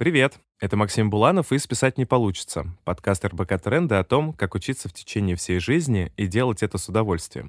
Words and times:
Привет! 0.00 0.40
Это 0.60 0.78
Максим 0.78 1.10
Буланов 1.10 1.52
и 1.52 1.58
«Списать 1.58 1.98
не 1.98 2.06
получится»— 2.06 2.64
подкаст 2.84 3.22
РБК 3.22 3.60
Тренда 3.62 3.98
о 3.98 4.02
том, 4.02 4.32
как 4.32 4.54
учиться 4.54 4.88
в 4.88 4.94
течение 4.94 5.36
всей 5.36 5.58
жизни 5.58 6.10
и 6.16 6.26
делать 6.26 6.62
это 6.62 6.78
с 6.78 6.88
удовольствием. 6.88 7.48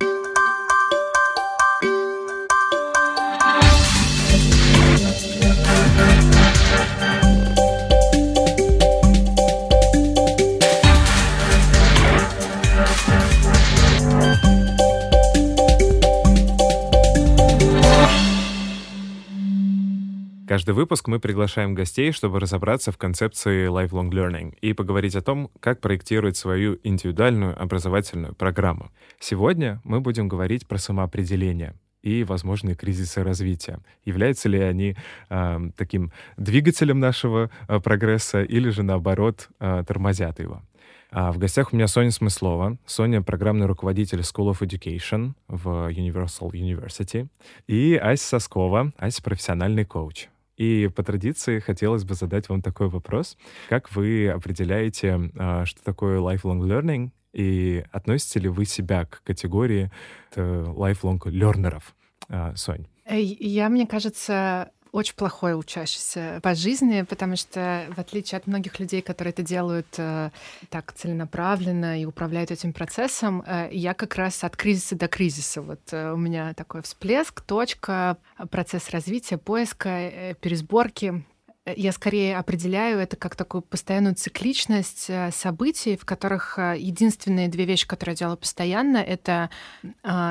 Каждый 20.51 20.71
выпуск 20.71 21.07
мы 21.07 21.21
приглашаем 21.21 21.73
гостей, 21.73 22.11
чтобы 22.11 22.41
разобраться 22.41 22.91
в 22.91 22.97
концепции 22.97 23.69
lifelong 23.69 24.09
learning 24.09 24.57
и 24.59 24.73
поговорить 24.73 25.15
о 25.15 25.21
том, 25.21 25.49
как 25.61 25.79
проектировать 25.79 26.35
свою 26.35 26.77
индивидуальную 26.83 27.57
образовательную 27.57 28.35
программу. 28.35 28.91
Сегодня 29.17 29.79
мы 29.85 30.01
будем 30.01 30.27
говорить 30.27 30.67
про 30.67 30.77
самоопределение 30.77 31.75
и 32.01 32.25
возможные 32.25 32.75
кризисы 32.75 33.23
развития. 33.23 33.79
Являются 34.03 34.49
ли 34.49 34.59
они 34.59 34.97
э, 35.29 35.59
таким 35.77 36.11
двигателем 36.35 36.99
нашего 36.99 37.49
э, 37.69 37.79
прогресса 37.79 38.43
или 38.43 38.71
же, 38.71 38.83
наоборот, 38.83 39.47
э, 39.61 39.85
тормозят 39.87 40.41
его? 40.41 40.63
А 41.11 41.31
в 41.31 41.37
гостях 41.37 41.71
у 41.71 41.77
меня 41.77 41.87
Соня 41.87 42.11
Смыслова. 42.11 42.77
Соня— 42.85 43.21
программный 43.23 43.67
руководитель 43.67 44.19
School 44.19 44.51
of 44.51 44.59
Education 44.59 45.31
в 45.47 45.89
Universal 45.93 46.51
University. 46.51 47.29
И 47.67 47.95
Ася 47.95 48.27
Соскова. 48.27 48.91
Ася— 48.97 49.23
профессиональный 49.23 49.85
коуч. 49.85 50.27
И 50.57 50.89
по 50.95 51.03
традиции 51.03 51.59
хотелось 51.59 52.03
бы 52.03 52.13
задать 52.13 52.49
вам 52.49 52.61
такой 52.61 52.89
вопрос. 52.89 53.37
Как 53.69 53.95
вы 53.95 54.29
определяете, 54.29 55.31
а, 55.37 55.65
что 55.65 55.83
такое 55.83 56.19
lifelong 56.19 56.61
learning, 56.61 57.11
и 57.33 57.83
относите 57.91 58.39
ли 58.41 58.49
вы 58.49 58.65
себя 58.65 59.05
к 59.05 59.23
категории 59.23 59.89
lifelong 60.35 61.19
learnerов? 61.25 61.95
А, 62.29 62.55
Сонь. 62.55 62.87
Э, 63.05 63.19
я, 63.19 63.69
мне 63.69 63.87
кажется, 63.87 64.71
очень 64.91 65.15
плохой 65.15 65.57
учащийся 65.57 66.39
по 66.43 66.53
жизни, 66.53 67.03
потому 67.03 67.35
что, 67.35 67.87
в 67.95 67.99
отличие 67.99 68.37
от 68.37 68.47
многих 68.47 68.79
людей, 68.79 69.01
которые 69.01 69.31
это 69.31 69.43
делают 69.43 69.87
э, 69.97 70.31
так 70.69 70.93
целенаправленно 70.93 72.01
и 72.01 72.05
управляют 72.05 72.51
этим 72.51 72.73
процессом, 72.73 73.43
э, 73.45 73.69
я 73.71 73.93
как 73.93 74.15
раз 74.15 74.43
от 74.43 74.57
кризиса 74.57 74.95
до 74.95 75.07
кризиса. 75.07 75.61
Вот 75.61 75.81
э, 75.91 76.11
у 76.11 76.17
меня 76.17 76.53
такой 76.53 76.81
всплеск, 76.81 77.41
точка, 77.41 78.17
процесс 78.49 78.89
развития, 78.89 79.37
поиска, 79.37 79.89
э, 79.89 80.35
пересборки 80.35 81.23
я 81.65 81.91
скорее 81.91 82.37
определяю 82.37 82.99
это 82.99 83.15
как 83.15 83.35
такую 83.35 83.61
постоянную 83.61 84.15
цикличность 84.15 85.05
э, 85.09 85.31
событий, 85.31 85.95
в 85.95 86.05
которых 86.05 86.57
э, 86.57 86.75
единственные 86.79 87.49
две 87.49 87.65
вещи, 87.65 87.85
которые 87.85 88.13
я 88.13 88.17
делаю 88.17 88.37
постоянно, 88.37 88.97
это 88.97 89.51
э, 89.83 89.89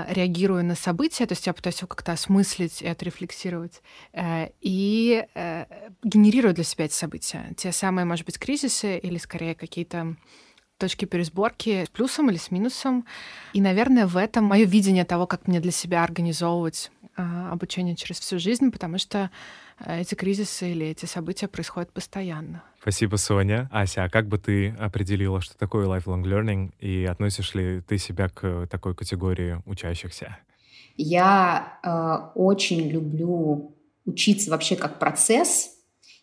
реагирую 0.09 0.65
на 0.65 0.75
события, 0.75 1.27
то 1.27 1.33
есть 1.33 1.47
я 1.47 1.53
пытаюсь 1.53 1.79
его 1.79 1.87
как-то 1.87 2.13
осмыслить 2.13 2.83
и 2.83 2.89
отрефлексировать, 2.89 3.81
э, 4.13 4.49
и 4.61 5.25
э, 5.35 5.67
генерирую 6.03 6.53
для 6.53 6.65
себя 6.65 6.87
эти 6.87 6.95
события. 6.95 7.53
Те 7.57 7.71
самые, 7.71 8.05
может 8.05 8.27
быть, 8.27 8.39
кризисы 8.39 8.99
или 8.99 9.19
скорее 9.19 9.55
какие-то 9.55 10.17
точки 10.81 11.05
пересборки 11.05 11.85
с 11.85 11.89
плюсом 11.91 12.31
или 12.31 12.39
с 12.39 12.51
минусом. 12.51 13.07
И, 13.53 13.61
наверное, 13.61 14.07
в 14.07 14.17
этом 14.17 14.45
мое 14.45 14.65
видение 14.65 15.05
того, 15.05 15.27
как 15.27 15.47
мне 15.47 15.61
для 15.61 15.71
себя 15.71 16.03
организовывать 16.03 16.91
э, 17.17 17.23
обучение 17.53 17.95
через 17.95 18.19
всю 18.19 18.41
жизнь, 18.41 18.73
потому 18.73 18.99
что 18.99 19.19
э, 19.19 19.31
эти 19.87 20.15
кризисы 20.15 20.71
или 20.71 20.87
эти 20.87 21.07
события 21.07 21.49
происходят 21.49 21.93
постоянно. 21.93 22.63
Спасибо, 22.81 23.17
Соня. 23.17 23.69
Ася, 23.73 24.05
а 24.05 24.09
как 24.09 24.27
бы 24.29 24.39
ты 24.39 24.71
определила, 24.79 25.41
что 25.41 25.57
такое 25.57 25.87
lifelong 25.87 26.23
learning, 26.23 26.73
и 26.79 27.05
относишь 27.05 27.55
ли 27.55 27.81
ты 27.83 27.99
себя 27.99 28.29
к 28.29 28.67
такой 28.71 28.95
категории 28.95 29.63
учащихся? 29.67 30.39
Я 30.97 31.79
э, 31.83 32.31
очень 32.35 32.89
люблю 32.89 33.77
учиться 34.05 34.51
вообще 34.51 34.77
как 34.77 34.99
процесс, 34.99 35.71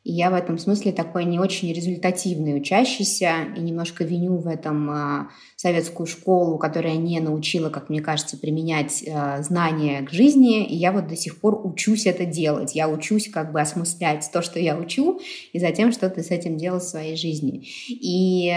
и 0.08 0.14
я 0.14 0.30
в 0.30 0.36
этом 0.36 0.58
смысле 0.58 0.94
такой 0.94 1.26
не 1.26 1.38
очень 1.38 1.74
результативный 1.74 2.56
учащийся, 2.56 3.44
и 3.58 3.60
немножко 3.60 4.06
виню 4.06 4.38
в 4.38 4.48
этом 4.48 4.90
а, 4.90 5.30
советскую 5.58 6.08
школу, 6.08 6.58
которая 6.58 6.96
не 6.96 7.20
научила, 7.20 7.70
как 7.70 7.90
мне 7.90 8.00
кажется, 8.00 8.38
применять 8.38 9.04
а, 9.06 9.42
знания 9.42 10.04
к 10.04 10.12
жизни, 10.12 10.66
и 10.66 10.78
я 10.78 10.94
вот 10.94 11.08
до 11.08 11.18
сих 11.18 11.42
пор 11.42 11.60
учусь 11.62 12.06
это 12.06 12.24
делать. 12.24 12.74
Я 12.74 12.88
учусь 12.88 13.30
как 13.30 13.52
бы 13.52 13.60
осмыслять 13.60 14.30
то, 14.32 14.42
что 14.42 14.62
я 14.62 14.78
учу, 14.78 15.20
и 15.52 15.60
затем 15.60 15.92
что-то 15.92 16.24
с 16.24 16.32
этим 16.32 16.56
делать 16.56 16.84
в 16.84 16.88
своей 16.88 17.18
жизни. 17.18 17.68
И 17.90 18.56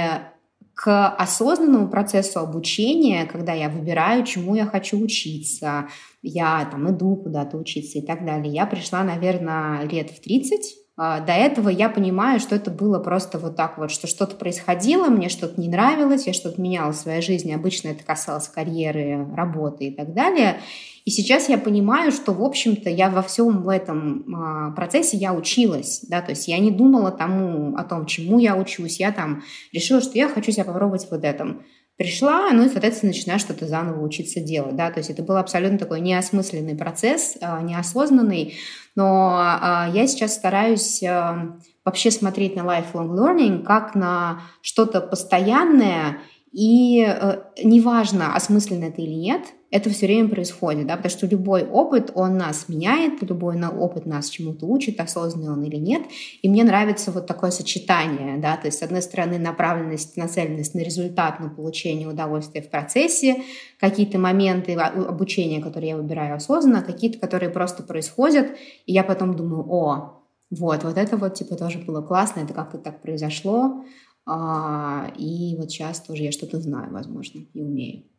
к 0.75 1.09
осознанному 1.09 1.89
процессу 1.89 2.39
обучения, 2.39 3.27
когда 3.27 3.55
я 3.55 3.69
выбираю, 3.69 4.25
чему 4.25 4.55
я 4.55 4.67
хочу 4.67 5.01
учиться, 5.01 5.89
я 6.23 6.65
там 6.71 6.89
иду 6.95 7.17
куда-то 7.17 7.57
учиться 7.57 7.99
и 7.99 8.03
так 8.03 8.25
далее, 8.25 8.55
я 8.55 8.67
пришла, 8.67 9.03
наверное, 9.03 9.83
лет 9.89 10.11
в 10.11 10.21
30, 10.21 10.77
а, 10.90 10.90
до 11.01 11.33
этого 11.33 11.71
я 11.71 11.89
понимаю, 11.89 12.41
что 12.41 12.55
это 12.55 12.71
было 12.71 12.99
просто 12.99 13.39
вот 13.39 13.57
так 13.57 13.79
вот, 13.79 13.91
что 13.91 14.07
что-то 14.07 14.37
происходило, 14.37 15.07
мне 15.07 15.31
что-то 15.31 15.59
не 15.59 15.69
нравилось, 15.69 16.27
я 16.27 16.35
что-то 16.35 16.61
меняла 16.61 16.93
в 16.93 16.97
своей 16.97 17.23
жизни. 17.23 17.53
Обычно 17.53 17.89
это 17.89 18.05
касалось 18.05 18.49
карьеры, 18.49 19.27
работы 19.35 19.87
и 19.87 19.91
так 19.91 20.13
далее. 20.13 20.61
И 21.07 21.11
сейчас 21.11 21.49
я 21.49 21.57
понимаю, 21.57 22.13
что, 22.13 22.33
в 22.33 22.45
общем-то, 22.45 22.91
я 22.91 23.09
во 23.09 23.23
всем 23.23 23.63
в 23.63 23.69
этом 23.71 24.27
а, 24.35 24.71
процессе 24.73 25.17
я 25.17 25.33
училась, 25.33 26.05
да, 26.07 26.21
то 26.21 26.33
есть 26.33 26.47
я 26.49 26.59
не 26.59 26.71
думала 26.71 27.11
тому, 27.11 27.75
о 27.77 27.85
том, 27.85 28.05
чему 28.05 28.39
я 28.39 28.55
учусь, 28.55 29.01
я 29.01 29.11
там 29.11 29.43
решила, 29.73 30.03
что 30.03 30.19
я 30.19 30.29
хочу 30.29 30.53
себя 30.53 30.67
попробовать 30.67 31.07
вот 31.11 31.25
этом 31.25 31.63
пришла, 32.01 32.51
ну 32.51 32.65
и, 32.65 32.71
соответственно, 32.71 33.13
начинаешь 33.13 33.43
что-то 33.43 33.67
заново 33.67 34.03
учиться 34.03 34.41
делать, 34.41 34.75
да, 34.75 34.91
то 34.91 35.01
есть 35.01 35.11
это 35.11 35.23
был 35.23 35.37
абсолютно 35.37 35.77
такой 35.77 36.01
неосмысленный 36.01 36.75
процесс, 36.75 37.37
а, 37.43 37.61
неосознанный, 37.61 38.55
но 38.97 39.37
а, 39.39 39.87
я 39.93 40.07
сейчас 40.07 40.35
стараюсь 40.35 41.03
а, 41.03 41.59
вообще 41.85 42.11
смотреть 42.11 42.57
на 42.57 42.63
lifelong 42.63 43.11
learning 43.11 43.65
как 43.65 43.95
на 43.95 44.41
что-то 44.63 45.03
постоянное, 45.03 46.21
и 46.53 47.05
э, 47.07 47.43
неважно, 47.63 48.35
осмысленно 48.35 48.87
это 48.87 49.03
или 49.03 49.15
нет, 49.15 49.43
это 49.71 49.89
все 49.91 50.07
время 50.07 50.29
происходит, 50.29 50.87
да, 50.87 50.97
потому 50.97 51.11
что 51.11 51.27
любой 51.27 51.65
опыт, 51.65 52.11
он 52.15 52.37
нас 52.37 52.69
меняет, 52.69 53.23
любой 53.23 53.61
опыт 53.63 54.05
нас 54.05 54.29
чему-то 54.29 54.67
учит, 54.67 54.99
осознанный 54.99 55.53
он 55.53 55.63
или 55.63 55.77
нет, 55.77 56.03
и 56.43 56.49
мне 56.49 56.65
нравится 56.65 57.13
вот 57.13 57.27
такое 57.27 57.51
сочетание, 57.53 58.39
да, 58.39 58.57
то 58.57 58.67
есть, 58.67 58.79
с 58.79 58.83
одной 58.83 59.03
стороны, 59.03 59.39
направленность, 59.39 60.17
нацеленность 60.17 60.75
на 60.75 60.81
результат, 60.81 61.39
на 61.39 61.49
получение 61.49 62.09
удовольствия 62.09 62.63
в 62.63 62.71
процессе, 62.71 63.43
какие-то 63.79 64.19
моменты 64.19 64.75
обучения, 64.75 65.61
которые 65.61 65.91
я 65.91 65.97
выбираю 65.97 66.35
осознанно, 66.35 66.83
какие-то, 66.83 67.19
которые 67.19 67.51
просто 67.51 67.85
происходят, 67.85 68.49
и 68.87 68.93
я 68.93 69.05
потом 69.05 69.37
думаю, 69.37 69.65
о, 69.71 70.21
вот, 70.51 70.83
вот 70.83 70.99
это 70.99 71.17
вот, 71.17 71.35
типа, 71.35 71.55
тоже 71.55 71.79
было 71.79 72.03
классно, 72.03 72.41
это 72.41 72.55
как-то 72.55 72.79
так 72.79 73.03
произошло, 73.03 73.85
а, 74.27 75.13
и 75.17 75.55
вот 75.57 75.71
сейчас 75.71 76.01
тоже 76.01 76.25
я 76.25 76.33
что-то 76.33 76.61
знаю, 76.61 76.93
возможно, 76.93 77.43
и 77.55 77.61
умею. 77.61 78.10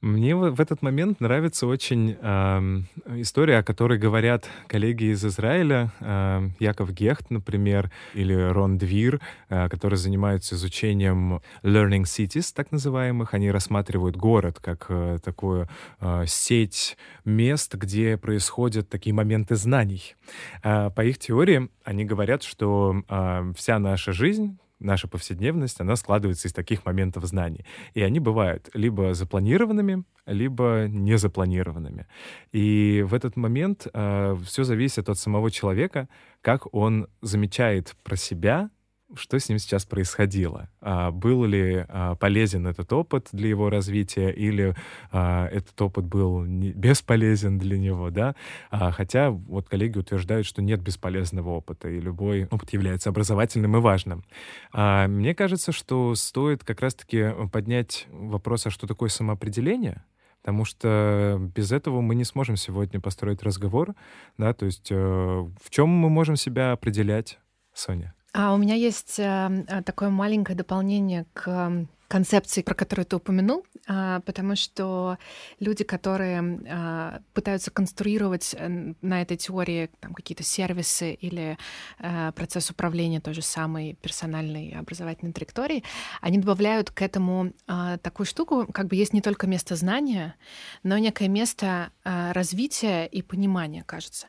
Мне 0.00 0.34
в, 0.34 0.58
этот 0.58 0.80
момент 0.80 1.20
нравится 1.20 1.66
очень 1.66 2.16
э, 2.18 2.82
история, 3.16 3.58
о 3.58 3.62
которой 3.62 3.98
говорят 3.98 4.48
коллеги 4.66 5.12
из 5.12 5.22
Израиля, 5.26 5.92
э, 6.00 6.48
Яков 6.58 6.94
Гехт, 6.94 7.28
например, 7.28 7.90
или 8.14 8.32
Рон 8.32 8.78
Двир, 8.78 9.20
э, 9.50 9.68
которые 9.68 9.98
занимаются 9.98 10.54
изучением 10.54 11.42
learning 11.62 12.04
cities, 12.04 12.50
так 12.54 12.72
называемых. 12.72 13.34
Они 13.34 13.50
рассматривают 13.50 14.16
город 14.16 14.58
как 14.58 14.86
э, 14.88 15.18
такую 15.22 15.68
э, 16.00 16.24
сеть 16.26 16.96
мест, 17.26 17.74
где 17.74 18.16
происходят 18.16 18.88
такие 18.88 19.12
моменты 19.12 19.54
знаний. 19.54 20.16
Э, 20.62 20.88
по 20.88 21.04
их 21.04 21.18
теории 21.18 21.68
они 21.84 22.06
говорят, 22.06 22.42
что 22.42 23.02
э, 23.06 23.52
вся 23.54 23.78
наша 23.78 24.12
жизнь 24.12 24.58
наша 24.80 25.08
повседневность, 25.08 25.80
она 25.80 25.96
складывается 25.96 26.48
из 26.48 26.52
таких 26.52 26.84
моментов 26.84 27.24
знаний. 27.24 27.64
И 27.94 28.02
они 28.02 28.20
бывают 28.20 28.70
либо 28.74 29.14
запланированными, 29.14 30.04
либо 30.26 30.86
незапланированными. 30.88 32.06
И 32.52 33.04
в 33.06 33.14
этот 33.14 33.36
момент 33.36 33.86
э, 33.92 34.36
все 34.44 34.64
зависит 34.64 35.08
от 35.08 35.18
самого 35.18 35.50
человека, 35.50 36.08
как 36.40 36.72
он 36.74 37.06
замечает 37.22 37.96
про 38.02 38.16
себя 38.16 38.70
что 39.16 39.38
с 39.38 39.48
ним 39.48 39.58
сейчас 39.58 39.84
происходило. 39.84 40.68
А, 40.80 41.10
был 41.10 41.44
ли 41.44 41.84
а, 41.88 42.14
полезен 42.14 42.66
этот 42.66 42.92
опыт 42.92 43.28
для 43.32 43.48
его 43.48 43.70
развития, 43.70 44.30
или 44.30 44.74
а, 45.10 45.46
этот 45.48 45.80
опыт 45.80 46.04
был 46.04 46.44
не, 46.44 46.72
бесполезен 46.72 47.58
для 47.58 47.78
него, 47.78 48.10
да? 48.10 48.34
А, 48.70 48.92
хотя 48.92 49.30
вот 49.30 49.68
коллеги 49.68 49.98
утверждают, 49.98 50.46
что 50.46 50.62
нет 50.62 50.80
бесполезного 50.80 51.50
опыта, 51.50 51.88
и 51.88 52.00
любой 52.00 52.44
опыт 52.46 52.72
является 52.72 53.10
образовательным 53.10 53.76
и 53.76 53.80
важным. 53.80 54.24
А, 54.72 55.08
мне 55.08 55.34
кажется, 55.34 55.72
что 55.72 56.14
стоит 56.14 56.64
как 56.64 56.80
раз-таки 56.80 57.30
поднять 57.52 58.06
вопрос, 58.10 58.66
а 58.66 58.70
что 58.70 58.86
такое 58.86 59.08
самоопределение, 59.08 60.04
потому 60.42 60.64
что 60.64 61.38
без 61.54 61.72
этого 61.72 62.00
мы 62.00 62.14
не 62.14 62.24
сможем 62.24 62.56
сегодня 62.56 63.00
построить 63.00 63.42
разговор, 63.42 63.94
да, 64.38 64.52
то 64.54 64.66
есть 64.66 64.88
э, 64.90 64.94
в 64.96 65.70
чем 65.70 65.88
мы 65.88 66.08
можем 66.08 66.36
себя 66.36 66.72
определять, 66.72 67.38
Соня? 67.74 68.14
А 68.32 68.54
у 68.54 68.56
меня 68.58 68.74
есть 68.74 69.18
э, 69.18 69.82
такое 69.84 70.10
маленькое 70.10 70.56
дополнение 70.56 71.26
к 71.32 71.86
концепции, 72.10 72.62
про 72.62 72.74
которую 72.74 73.06
ты 73.06 73.16
упомянул, 73.16 73.64
а, 73.86 74.20
потому 74.20 74.56
что 74.56 75.16
люди, 75.60 75.84
которые 75.84 76.60
а, 76.68 77.20
пытаются 77.34 77.70
конструировать 77.70 78.56
на 79.00 79.22
этой 79.22 79.36
теории 79.36 79.90
там, 80.00 80.12
какие-то 80.12 80.42
сервисы 80.42 81.14
или 81.14 81.56
э, 81.98 82.32
процесс 82.32 82.70
управления 82.70 83.20
той 83.20 83.34
же 83.34 83.42
самой 83.42 83.94
персональной 84.02 84.72
образовательной 84.72 85.32
траектории, 85.32 85.84
они 86.20 86.38
добавляют 86.38 86.90
к 86.90 87.00
этому 87.00 87.52
а, 87.68 87.98
такую 87.98 88.26
штуку, 88.26 88.66
как 88.72 88.88
бы 88.88 88.96
есть 88.96 89.12
не 89.12 89.20
только 89.20 89.46
место 89.46 89.76
знания, 89.76 90.34
но 90.82 90.98
некое 90.98 91.28
место 91.28 91.92
развития 92.04 93.06
и 93.06 93.22
понимания, 93.22 93.84
кажется. 93.84 94.26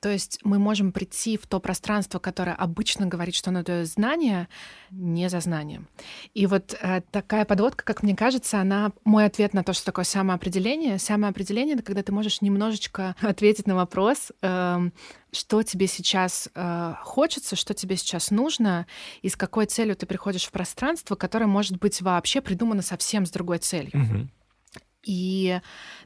То 0.00 0.10
есть 0.10 0.38
мы 0.44 0.58
можем 0.58 0.92
прийти 0.92 1.38
в 1.38 1.46
то 1.46 1.60
пространство, 1.60 2.18
которое 2.18 2.54
обычно 2.54 3.06
говорит, 3.06 3.34
что 3.34 3.48
оно 3.48 3.62
дает 3.62 3.88
знания, 3.88 4.50
не 4.90 5.30
за 5.30 5.40
знанием. 5.40 5.88
И 6.34 6.46
вот 6.46 6.76
такая 7.14 7.44
подводка, 7.44 7.84
как 7.84 8.02
мне 8.02 8.16
кажется, 8.16 8.60
она 8.60 8.90
мой 9.04 9.24
ответ 9.24 9.54
на 9.54 9.62
то, 9.62 9.72
что 9.72 9.86
такое 9.86 10.04
самоопределение. 10.04 10.98
Самоопределение— 10.98 11.74
это 11.76 11.84
когда 11.84 12.02
ты 12.02 12.10
можешь 12.10 12.40
немножечко 12.40 13.14
ответить 13.22 13.68
на 13.68 13.76
вопрос, 13.76 14.32
э, 14.42 14.90
что 15.30 15.62
тебе 15.62 15.86
сейчас 15.86 16.48
э, 16.56 16.94
хочется, 17.02 17.54
что 17.54 17.72
тебе 17.72 17.96
сейчас 17.96 18.32
нужно, 18.32 18.88
и 19.22 19.28
с 19.28 19.36
какой 19.36 19.66
целью 19.66 19.94
ты 19.94 20.06
приходишь 20.06 20.46
в 20.46 20.50
пространство, 20.50 21.14
которое 21.14 21.46
может 21.46 21.78
быть 21.78 22.02
вообще 22.02 22.40
придумано 22.40 22.82
совсем 22.82 23.26
с 23.26 23.30
другой 23.30 23.58
целью. 23.58 23.92
Угу. 23.94 24.28
И 25.04 25.60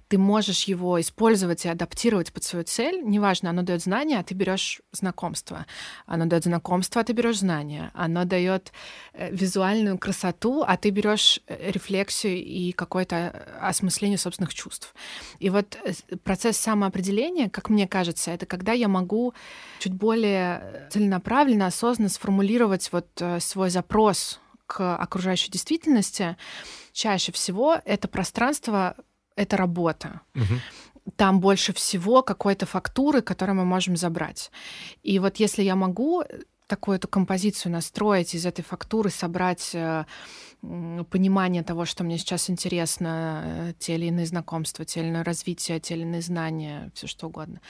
ты 0.08 0.16
можешь 0.18 0.64
его 0.64 1.00
использовать 1.00 1.64
и 1.64 1.68
адаптировать 1.68 2.32
под 2.32 2.42
свою 2.42 2.64
цель. 2.64 3.02
Неважно, 3.04 3.50
оно 3.50 3.62
дает 3.62 3.82
знания, 3.82 4.18
а 4.18 4.22
ты 4.22 4.34
берешь 4.34 4.80
знакомство. 4.90 5.66
Оно 6.06 6.24
дает 6.24 6.44
знакомство, 6.44 7.02
а 7.02 7.04
ты 7.04 7.12
берешь 7.12 7.38
знания. 7.38 7.90
Оно 7.94 8.24
дает 8.24 8.72
э, 9.12 9.30
визуальную 9.30 9.98
красоту, 9.98 10.64
а 10.66 10.76
ты 10.76 10.90
берешь 10.90 11.40
э, 11.46 11.70
рефлексию 11.70 12.42
и 12.42 12.72
какое-то 12.72 13.16
э, 13.16 13.58
осмысление 13.60 14.18
собственных 14.18 14.54
чувств. 14.54 14.94
И 15.40 15.50
вот 15.50 15.78
процесс 16.24 16.56
самоопределения, 16.56 17.50
как 17.50 17.68
мне 17.68 17.86
кажется, 17.86 18.30
это 18.30 18.46
когда 18.46 18.72
я 18.72 18.88
могу 18.88 19.34
чуть 19.78 19.92
более 19.92 20.88
целенаправленно, 20.90 21.66
осознанно 21.66 22.08
сформулировать 22.08 22.90
вот 22.92 23.08
свой 23.40 23.70
запрос 23.70 24.40
к 24.68 24.96
окружающей 24.96 25.50
действительности, 25.50 26.36
чаще 26.92 27.32
всего 27.32 27.80
это 27.84 28.06
пространство 28.06 28.94
это 29.34 29.56
работа. 29.56 30.20
Угу. 30.34 31.14
Там 31.16 31.40
больше 31.40 31.72
всего 31.72 32.22
какой-то 32.22 32.66
фактуры, 32.66 33.22
которую 33.22 33.56
мы 33.56 33.64
можем 33.64 33.96
забрать. 33.96 34.50
И 35.02 35.18
вот 35.18 35.36
если 35.38 35.62
я 35.62 35.74
могу 35.74 36.22
такую 36.68 36.96
эту 36.96 37.08
композицию 37.08 37.72
настроить, 37.72 38.34
из 38.34 38.46
этой 38.46 38.62
фактуры 38.62 39.10
собрать 39.10 39.74
э, 39.74 40.04
понимание 41.10 41.62
того, 41.62 41.84
что 41.84 42.04
мне 42.04 42.18
сейчас 42.18 42.50
интересно, 42.50 43.42
э, 43.44 43.72
те 43.78 43.94
или 43.94 44.06
иные 44.06 44.26
знакомства, 44.26 44.84
те 44.84 45.00
или 45.00 45.08
иное 45.08 45.24
развитие, 45.24 45.80
те 45.80 45.94
или 45.94 46.02
иные 46.02 46.20
знания, 46.20 46.92
все 46.94 47.06
что 47.06 47.26
угодно. 47.26 47.60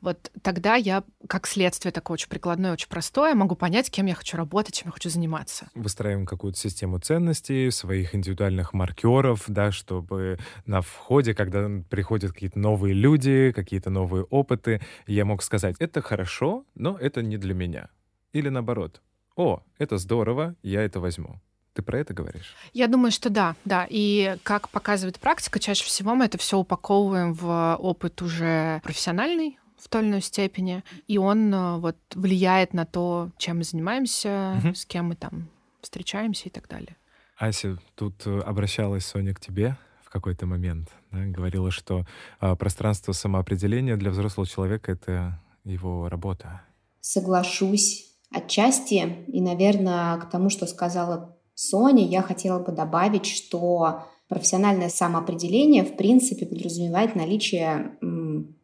Вот 0.00 0.30
тогда 0.42 0.76
я, 0.76 1.02
как 1.26 1.46
следствие 1.46 1.92
такое 1.92 2.14
очень 2.14 2.28
прикладное, 2.28 2.72
очень 2.72 2.88
простое, 2.88 3.34
могу 3.34 3.56
понять, 3.56 3.90
кем 3.90 4.06
я 4.06 4.14
хочу 4.14 4.36
работать, 4.36 4.74
чем 4.74 4.88
я 4.88 4.92
хочу 4.92 5.08
заниматься. 5.08 5.68
Выстраиваем 5.74 6.26
какую-то 6.26 6.58
систему 6.58 6.98
ценностей, 6.98 7.70
своих 7.70 8.14
индивидуальных 8.14 8.74
маркеров, 8.74 9.44
да, 9.48 9.72
чтобы 9.72 10.38
на 10.66 10.82
входе, 10.82 11.34
когда 11.34 11.68
приходят 11.88 12.32
какие-то 12.32 12.58
новые 12.58 12.92
люди, 12.92 13.52
какие-то 13.52 13.88
новые 13.88 14.24
опыты, 14.24 14.82
я 15.06 15.24
мог 15.24 15.42
сказать, 15.42 15.76
это 15.78 16.02
хорошо, 16.02 16.66
но 16.74 16.98
это 16.98 17.22
не 17.22 17.38
для 17.38 17.54
меня. 17.54 17.88
Или 18.32 18.48
наоборот, 18.48 19.02
о, 19.36 19.62
это 19.78 19.98
здорово, 19.98 20.54
я 20.62 20.82
это 20.82 21.00
возьму. 21.00 21.40
Ты 21.74 21.82
про 21.82 21.98
это 21.98 22.12
говоришь? 22.12 22.54
Я 22.74 22.86
думаю, 22.86 23.10
что 23.10 23.30
да, 23.30 23.56
да. 23.64 23.86
И 23.88 24.36
как 24.42 24.68
показывает 24.68 25.18
практика, 25.18 25.58
чаще 25.58 25.84
всего 25.84 26.14
мы 26.14 26.26
это 26.26 26.36
все 26.36 26.58
упаковываем 26.58 27.32
в 27.32 27.76
опыт 27.80 28.20
уже 28.20 28.80
профессиональный, 28.82 29.58
в 29.78 29.88
той 29.88 30.02
или 30.02 30.10
иной 30.10 30.20
степени, 30.20 30.84
и 31.08 31.18
он 31.18 31.52
э, 31.52 31.78
вот 31.78 31.96
влияет 32.14 32.72
на 32.72 32.86
то, 32.86 33.30
чем 33.36 33.58
мы 33.58 33.64
занимаемся, 33.64 34.60
угу. 34.62 34.74
с 34.74 34.86
кем 34.86 35.06
мы 35.06 35.16
там 35.16 35.48
встречаемся 35.80 36.48
и 36.48 36.50
так 36.50 36.68
далее. 36.68 36.96
Ася, 37.36 37.78
тут 37.96 38.24
э, 38.26 38.40
обращалась 38.40 39.04
Соня 39.04 39.34
к 39.34 39.40
тебе 39.40 39.76
в 40.04 40.10
какой-то 40.10 40.46
момент, 40.46 40.88
да, 41.10 41.24
говорила, 41.24 41.72
что 41.72 42.06
а, 42.38 42.54
пространство 42.54 43.12
самоопределения 43.12 43.96
для 43.96 44.10
взрослого 44.10 44.46
человека— 44.46 44.92
это 44.92 45.40
его 45.64 46.08
работа. 46.08 46.60
Соглашусь 47.00 48.11
отчасти, 48.32 49.24
и, 49.26 49.40
наверное, 49.40 50.18
к 50.18 50.30
тому, 50.30 50.50
что 50.50 50.66
сказала 50.66 51.36
Сони, 51.54 52.02
я 52.02 52.22
хотела 52.22 52.58
бы 52.58 52.72
добавить, 52.72 53.26
что 53.26 54.04
профессиональное 54.28 54.88
самоопределение 54.88 55.84
в 55.84 55.96
принципе 55.96 56.46
подразумевает 56.46 57.14
наличие 57.14 57.98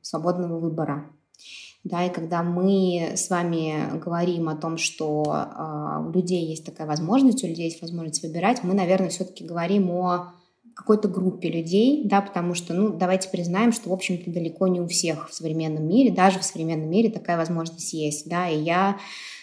свободного 0.00 0.58
выбора. 0.58 1.10
Да, 1.84 2.04
и 2.04 2.12
когда 2.12 2.42
мы 2.42 3.12
с 3.14 3.30
вами 3.30 3.98
говорим 3.98 4.48
о 4.48 4.56
том, 4.56 4.78
что 4.78 5.22
э, 5.24 6.08
у 6.08 6.10
людей 6.10 6.44
есть 6.44 6.66
такая 6.66 6.86
возможность, 6.86 7.44
у 7.44 7.46
людей 7.46 7.66
есть 7.66 7.80
возможность 7.80 8.22
выбирать, 8.22 8.64
мы, 8.64 8.74
наверное, 8.74 9.10
все-таки 9.10 9.44
говорим 9.44 9.90
о 9.92 10.32
какой-то 10.74 11.08
группе 11.08 11.48
людей, 11.48 12.02
да, 12.04 12.20
потому 12.20 12.54
что, 12.54 12.74
ну, 12.74 12.90
давайте 12.90 13.28
признаем, 13.30 13.72
что, 13.72 13.90
в 13.90 13.92
общем-то, 13.92 14.30
далеко 14.30 14.66
не 14.66 14.80
у 14.80 14.86
всех 14.86 15.28
в 15.28 15.34
современном 15.34 15.86
мире, 15.86 16.12
даже 16.12 16.40
в 16.40 16.44
современном 16.44 16.90
мире 16.90 17.10
такая 17.10 17.36
возможность 17.36 17.92
есть, 17.92 18.28
да, 18.28 18.48
и 18.48 18.60
я 18.60 18.98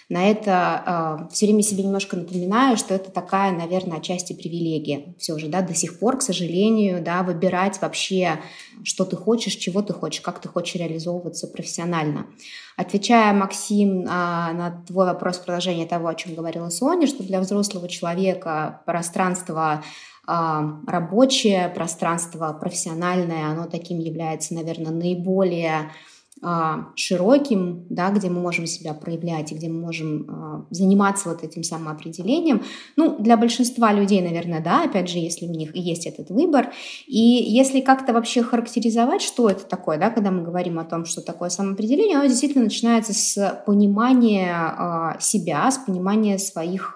на 0.07 0.29
это 0.29 0.51
э, 0.51 0.83
а, 0.85 1.27
все 1.31 1.47
время 1.47 1.63
себе 1.63 1.83
немножко 1.83 2.15
напоминаю, 2.15 2.77
что 2.77 2.93
это 2.93 3.09
такая, 3.09 3.51
наверное, 3.51 3.97
отчасти 3.97 4.33
привилегия 4.33 5.15
все 5.17 5.37
же, 5.39 5.47
да, 5.47 5.61
до 5.61 5.73
сих 5.73 5.99
пор, 5.99 6.17
к 6.17 6.21
сожалению, 6.21 7.03
да, 7.03 7.23
выбирать 7.23 7.81
вообще, 7.81 8.39
что 8.83 9.05
ты 9.05 9.15
хочешь, 9.15 9.55
чего 9.55 9.81
ты 9.81 9.93
хочешь, 9.93 10.21
как 10.21 10.39
ты 10.39 10.47
хочешь 10.47 10.75
реализовываться 10.75 11.47
профессионально. 11.47 12.27
Отвечая, 12.77 13.33
Максим, 13.33 14.01
э, 14.01 14.05
на 14.05 14.83
твой 14.87 15.07
вопрос 15.07 15.39
продолжение 15.39 15.87
того, 15.87 16.07
о 16.07 16.15
чем 16.15 16.35
говорила 16.35 16.69
Соня, 16.69 17.07
что 17.07 17.23
для 17.23 17.39
взрослого 17.39 17.87
человека 17.87 18.81
пространство 18.85 19.83
а, 20.27 20.79
рабочее 20.87 21.69
пространство, 21.69 22.51
профессиональное, 22.59 23.45
оно 23.45 23.67
таким 23.67 23.99
является, 23.99 24.55
наверное, 24.55 24.91
наиболее 24.91 25.91
а, 26.47 26.89
широким, 26.95 27.87
да, 27.89 28.11
где 28.11 28.29
мы 28.29 28.39
можем 28.39 28.67
себя 28.67 28.93
проявлять 28.93 29.51
и 29.51 29.55
где 29.55 29.67
мы 29.67 29.81
можем 29.81 30.25
а, 30.29 30.65
заниматься 30.69 31.29
вот 31.29 31.43
этим 31.43 31.63
самоопределением. 31.63 32.61
Ну, 32.95 33.17
для 33.17 33.35
большинства 33.35 33.91
людей, 33.91 34.21
наверное, 34.21 34.61
да, 34.61 34.83
опять 34.83 35.09
же, 35.09 35.17
если 35.17 35.47
у 35.47 35.51
них 35.51 35.75
есть 35.75 36.05
этот 36.05 36.29
выбор. 36.29 36.71
И 37.07 37.19
если 37.19 37.81
как-то 37.81 38.13
вообще 38.13 38.43
характеризовать, 38.43 39.23
что 39.23 39.49
это 39.49 39.65
такое, 39.65 39.97
да, 39.97 40.11
когда 40.11 40.29
мы 40.29 40.43
говорим 40.43 40.77
о 40.77 40.85
том, 40.85 41.05
что 41.05 41.21
такое 41.21 41.49
самоопределение, 41.49 42.17
оно 42.17 42.27
действительно 42.27 42.65
начинается 42.65 43.15
с 43.15 43.63
понимания 43.65 44.53
а, 44.53 45.17
себя, 45.19 45.71
с 45.71 45.79
понимания 45.79 46.37
своих 46.37 46.95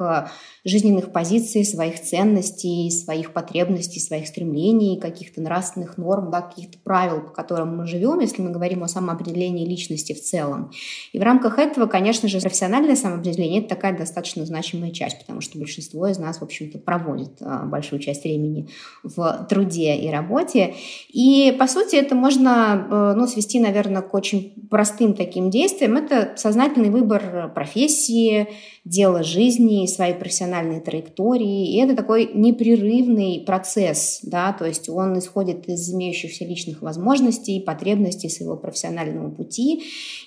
жизненных 0.63 1.12
позиций, 1.12 1.65
своих 1.65 2.00
ценностей, 2.03 2.91
своих 2.91 3.33
потребностей, 3.33 4.00
своих 4.00 4.27
стремлений, 4.27 5.00
каких-то 5.00 5.41
нравственных 5.41 5.97
норм, 5.97 6.29
да, 6.29 6.41
каких-то 6.41 6.77
правил, 6.83 7.21
по 7.21 7.29
которым 7.29 7.77
мы 7.77 7.88
живем, 7.88 8.19
если 8.19 8.43
мы 8.43 8.51
говорим 8.51 8.83
о 8.83 8.88
самоопределении 8.88 9.38
личности 9.48 10.13
в 10.13 10.22
целом. 10.22 10.72
И 11.13 11.19
в 11.19 11.22
рамках 11.22 11.60
этого, 11.60 11.88
конечно 11.88 12.27
же, 12.27 12.39
профессиональное 12.39 12.96
самоопределение– 12.96 13.60
это 13.62 13.69
такая 13.69 13.98
достаточно 13.98 14.46
значимая 14.46 14.91
часть, 14.91 15.19
потому 15.19 15.41
что 15.41 15.58
большинство 15.58 16.08
из 16.08 16.17
нас, 16.17 16.39
в 16.39 16.43
общем-то, 16.43 16.77
проводит 16.79 17.38
а, 17.41 17.65
большую 17.65 18.00
часть 18.00 18.24
времени 18.24 18.69
в 19.03 19.48
труде 19.50 19.96
и 19.96 20.10
работе. 20.10 20.75
И, 21.10 21.55
по 21.58 21.67
сути, 21.67 21.96
это 21.96 22.15
можно 22.15 22.88
э, 22.89 23.13
ну, 23.15 23.27
свести, 23.27 23.60
наверное, 23.60 24.01
к 24.01 24.13
очень 24.13 24.67
простым 24.69 25.13
таким 25.13 25.50
действиям. 25.50 25.98
Это 25.98 26.34
сознательный 26.36 26.89
выбор 26.89 27.51
профессии, 27.53 28.48
дело 28.89 29.22
жизни, 29.22 29.86
своей 29.86 30.15
профессиональной 30.15 30.79
траектории. 30.79 31.74
И 31.74 31.77
это 31.77 31.96
такой 31.96 32.31
непрерывный 32.34 33.43
процесс, 33.46 34.19
да, 34.24 34.51
то 34.51 34.65
есть 34.65 34.89
он 34.89 35.17
исходит 35.19 35.69
из 35.69 35.93
имеющихся 35.93 36.43
личных 36.43 36.81
возможностей, 36.81 37.60
потребностей 37.60 38.29
своего 38.29 38.58
профессионального 38.58 39.29
пути. 39.29 39.84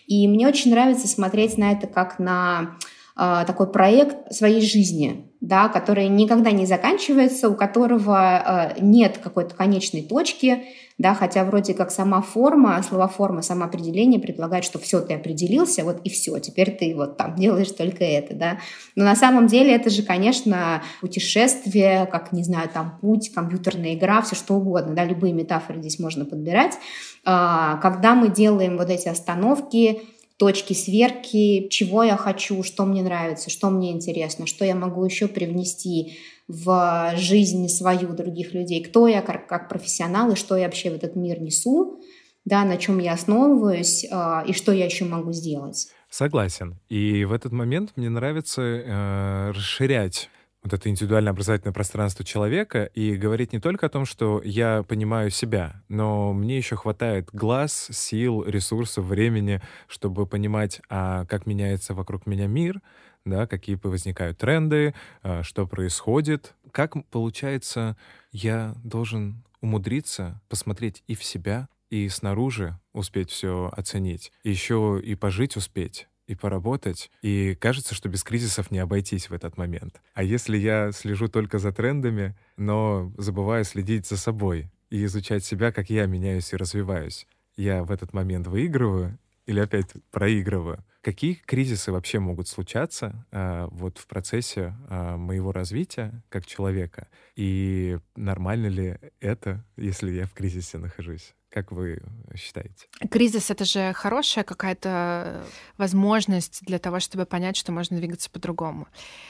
И 0.07 0.29
мне 0.29 0.47
очень 0.47 0.71
нравится 0.71 1.09
смотреть 1.09 1.59
на 1.59 1.73
это 1.73 1.89
как 1.89 2.21
на 2.21 2.77
такой 3.15 3.71
проект 3.71 4.33
своей 4.33 4.63
жизни, 4.63 5.33
да, 5.43 5.69
который 5.69 6.09
никогда 6.09 6.53
не 6.53 6.67
заканчивается, 6.67 7.49
у 7.49 7.55
которого 7.55 8.75
э, 8.77 8.81
нет 8.81 9.19
какой-то 9.19 9.55
конечной 9.55 10.03
точки, 10.03 10.63
да, 10.99 11.15
хотя 11.15 11.45
вроде 11.45 11.75
как 11.75 11.91
сама 11.91 12.23
форма, 12.23 12.81
словоформа, 12.89 13.43
самоопределение 13.43 14.21
предполагает, 14.21 14.65
что 14.65 14.79
все, 14.79 15.01
ты 15.01 15.15
определился, 15.15 15.83
вот 15.83 16.01
и 16.05 16.11
все, 16.11 16.39
теперь 16.39 16.71
ты 16.71 16.95
вот 16.95 17.17
там 17.17 17.35
делаешь 17.37 17.73
только 17.73 18.05
это, 18.05 18.35
да. 18.35 18.59
Но 18.95 19.05
на 19.05 19.17
самом 19.17 19.49
деле 19.49 19.75
это 19.75 19.91
же, 19.91 20.05
конечно, 20.05 20.83
путешествие, 21.01 22.07
как, 22.07 22.31
не 22.33 22.45
знаю, 22.45 22.69
там 22.73 22.99
путь, 23.01 23.33
компьютерная 23.35 23.95
игра, 23.95 24.23
все 24.23 24.37
что 24.37 24.55
угодно, 24.55 24.95
да, 24.95 25.05
любые 25.05 25.33
метафоры 25.33 25.81
здесь 25.81 25.99
можно 25.99 26.25
подбирать. 26.25 26.79
А, 27.25 27.79
когда 27.79 28.15
мы 28.15 28.29
делаем 28.29 28.77
вот 28.77 28.91
эти 28.91 29.09
остановки, 29.09 30.03
точки 30.43 30.73
сверки, 30.73 31.69
чего 31.69 32.03
я 32.03 32.17
хочу, 32.17 32.65
что 32.65 32.85
мне 32.85 33.05
нравится, 33.05 33.49
что 33.49 33.71
мне 33.71 33.93
интересно, 33.93 34.49
что 34.49 34.65
я 34.65 34.75
могу 34.75 35.05
еще 35.05 35.29
привнести 35.29 36.19
в 36.49 37.13
жизнь 37.15 37.69
свою 37.69 38.13
других 38.13 38.53
людей, 38.53 38.83
кто 38.83 39.07
я 39.07 39.23
как, 39.23 39.47
как 39.47 39.69
профессионал 39.69 40.33
и 40.33 40.35
что 40.35 40.57
я 40.57 40.65
вообще 40.65 40.91
в 40.91 40.95
этот 40.95 41.15
мир 41.15 41.41
несу, 41.41 42.01
да, 42.45 42.65
на 42.65 42.77
чем 42.77 42.99
я 42.99 43.13
основываюсь 43.13 44.05
э, 44.05 44.09
и 44.49 44.53
что 44.53 44.73
я 44.73 44.85
еще 44.85 45.05
могу 45.05 45.31
сделать. 45.31 45.87
Согласен. 46.11 46.81
И 46.89 47.25
в 47.25 47.33
этот 47.33 47.53
момент 47.53 47.93
мне 47.95 48.11
нравится 48.11 48.63
э, 48.63 49.51
расширять 49.51 50.29
вот 50.63 50.73
это 50.73 50.89
индивидуальное 50.89 51.33
образовательное 51.33 51.73
пространство 51.73 52.25
человека 52.25 52.85
и 52.85 53.17
говорить 53.17 53.53
не 53.53 53.59
только 53.59 53.87
о 53.87 53.89
том, 53.89 54.05
что 54.05 54.41
я 54.45 54.85
понимаю 54.85 55.31
себя, 55.31 55.83
но 55.89 56.33
мне 56.33 56.57
еще 56.57 56.77
хватает 56.77 57.31
глаз, 57.33 57.89
сил, 57.91 58.45
ресурсов, 58.45 59.05
времени, 59.05 59.61
чтобы 59.89 60.27
понимать, 60.27 60.81
а 60.89 61.25
как 61.27 61.47
меняется 61.47 61.95
вокруг 61.95 62.27
меня 62.27 62.47
мир, 62.47 62.81
да, 63.25 63.47
какие 63.47 63.79
возникают 63.83 64.39
тренды, 64.39 64.95
а, 65.23 65.43
что 65.43 65.67
происходит, 65.67 66.55
как 66.71 66.95
получается, 67.09 67.97
я 68.31 68.75
должен 68.85 69.45
умудриться 69.61 70.41
посмотреть 70.49 71.03
и 71.07 71.15
в 71.15 71.25
себя, 71.25 71.69
и 71.91 72.09
снаружи 72.09 72.79
успеть 72.93 73.31
все 73.31 73.71
оценить, 73.77 74.33
еще 74.45 75.01
и 75.03 75.15
пожить 75.15 75.57
успеть 75.57 76.09
и 76.27 76.35
поработать. 76.35 77.11
И 77.23 77.57
кажется, 77.61 77.95
что 77.95 78.09
без 78.09 78.23
кризисов 78.23 78.71
не 78.71 78.79
обойтись 78.79 79.31
в 79.31 79.35
этот 79.35 79.57
момент. 79.57 80.01
А 80.15 80.23
если 80.23 80.57
я 80.57 80.93
слежу 80.93 81.29
только 81.29 81.59
за 81.59 81.73
трендами, 81.73 82.37
но 82.57 83.13
забываю 83.19 83.65
следить 83.65 84.07
за 84.07 84.17
собой 84.17 84.71
и 84.91 85.05
изучать 85.05 85.45
себя, 85.45 85.73
как 85.73 85.91
я 85.91 86.07
меняюсь 86.07 86.53
и 86.53 86.57
развиваюсь, 86.57 87.27
я 87.57 87.85
в 87.85 87.91
этот 87.91 88.13
момент 88.13 88.47
выигрываю 88.47 89.19
или 89.47 89.61
опять 89.61 89.93
проигрываю? 90.11 90.85
Какие 91.01 91.35
кризисы 91.35 91.91
вообще 91.91 92.21
могут 92.21 92.47
случаться 92.47 93.27
э, 93.33 93.67
вот 93.73 93.99
в 93.99 94.07
процессе 94.07 94.75
э, 94.89 95.17
моего 95.17 95.51
развития 95.51 96.23
как 96.29 96.47
человека? 96.47 97.09
И 97.35 97.99
нормально 98.15 98.69
ли 98.69 98.99
это, 99.19 99.65
если 99.77 100.13
я 100.13 100.27
в 100.27 100.33
кризисе 100.33 100.79
нахожусь? 100.79 101.35
Как 101.53 101.71
вы 101.71 102.01
считаете? 102.35 102.87
Кризис— 103.11 103.51
это 103.51 103.67
же 103.67 103.93
хорошая 103.93 104.43
какая-то 104.43 105.45
возможность 105.77 106.65
для 106.65 106.79
того, 106.79 106.99
чтобы 106.99 107.27
понять, 107.27 107.59
что 107.59 107.73
можно 107.73 107.99
двигаться 107.99 108.31
по-другому. 108.31 108.89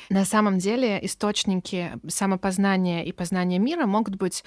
На 0.09 0.25
самом 0.25 0.59
деле 0.59 1.05
источники 1.05 1.93
самопознания 2.07 3.05
и 3.05 3.11
познания 3.11 3.59
мира 3.59 3.87
могут 3.87 4.15
быть 4.15 4.45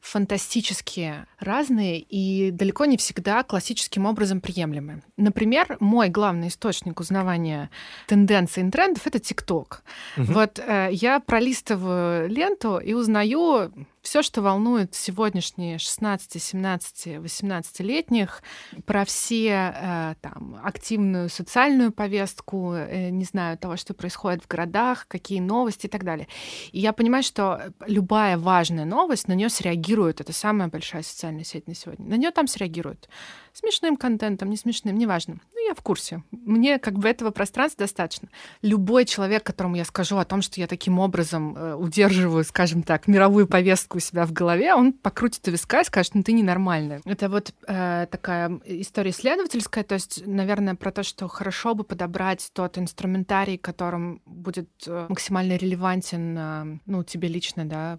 фантастически 0.00 1.26
разные 1.38 2.00
и 2.00 2.50
далеко 2.50 2.86
не 2.86 2.96
всегда 2.96 3.42
классическим 3.42 4.06
образом 4.06 4.40
приемлемы. 4.40 5.02
Например, 5.18 5.76
мой 5.80 6.08
главный 6.08 6.48
источник 6.48 6.98
узнавания 6.98 7.68
тенденций 8.06 8.66
и 8.66 8.70
трендов— 8.70 9.02
это 9.06 9.18
ТикТок. 9.18 9.82
Угу. 10.16 10.32
Вот 10.32 10.58
э, 10.58 10.88
я 10.92 11.20
пролистываю 11.20 12.26
ленту 12.28 12.78
и 12.78 12.94
узнаю 12.94 13.70
все, 14.02 14.22
что 14.22 14.42
волнует 14.42 14.94
сегодняшние 14.94 15.78
16, 15.78 16.42
17, 16.42 17.06
18-летних, 17.06 18.42
про 18.86 19.04
все 19.04 19.72
э, 19.74 20.14
там 20.20 20.60
активную 20.62 21.28
социальную 21.28 21.92
повестку, 21.92 22.72
э, 22.74 23.10
не 23.10 23.24
знаю, 23.24 23.58
того, 23.58 23.76
что 23.76 23.94
происходит 23.94 24.44
в 24.44 24.48
городах, 24.48 25.06
какие 25.08 25.40
новости 25.40 25.86
и 25.86 25.88
так 25.88 26.04
далее. 26.04 26.28
И 26.72 26.80
я 26.80 26.92
понимаю, 26.92 27.22
что 27.22 27.72
любая 27.86 28.38
важная 28.38 28.84
новость, 28.84 29.28
на 29.28 29.32
нее 29.32 29.48
среагирует. 29.48 30.20
Это 30.20 30.32
самая 30.32 30.68
большая 30.68 31.02
социальная 31.02 31.44
сеть 31.44 31.66
на 31.66 31.74
сегодня. 31.74 32.06
На 32.06 32.14
нее 32.14 32.30
там 32.30 32.46
среагируют 32.46 33.08
смешным 33.58 33.96
контентом, 33.96 34.50
не 34.50 34.56
смешным, 34.56 34.96
неважно. 34.96 35.40
Ну, 35.52 35.66
я 35.66 35.74
в 35.74 35.82
курсе. 35.82 36.22
Мне 36.30 36.78
как 36.78 36.98
бы 36.98 37.08
этого 37.08 37.30
пространства 37.30 37.84
достаточно. 37.84 38.28
Любой 38.62 39.04
человек, 39.04 39.42
которому 39.42 39.76
я 39.76 39.84
скажу 39.84 40.16
о 40.16 40.24
том, 40.24 40.42
что 40.42 40.60
я 40.60 40.66
таким 40.66 40.98
образом 40.98 41.56
э, 41.56 41.74
удерживаю, 41.74 42.44
скажем 42.44 42.82
так, 42.82 43.08
мировую 43.08 43.46
повестку 43.46 43.98
у 43.98 44.00
себя 44.00 44.26
в 44.26 44.32
голове, 44.32 44.74
он 44.74 44.92
покрутит 44.92 45.46
у 45.48 45.50
виска 45.50 45.80
и 45.80 45.84
скажет, 45.84 46.14
ну 46.14 46.22
ты 46.22 46.32
ненормальная. 46.32 47.00
Это 47.04 47.28
вот 47.28 47.52
э, 47.66 48.06
такая 48.10 48.60
история 48.64 49.10
исследовательская, 49.10 49.84
то 49.84 49.94
есть, 49.94 50.26
наверное, 50.26 50.74
про 50.74 50.92
то, 50.92 51.02
что 51.02 51.28
хорошо 51.28 51.74
бы 51.74 51.84
подобрать 51.84 52.50
тот 52.52 52.78
инструментарий, 52.78 53.58
которым 53.58 54.22
будет 54.24 54.70
э, 54.86 55.06
максимально 55.08 55.56
релевантен, 55.56 56.38
э, 56.38 56.78
ну, 56.86 57.02
тебе 57.02 57.28
лично, 57.28 57.64
да, 57.64 57.98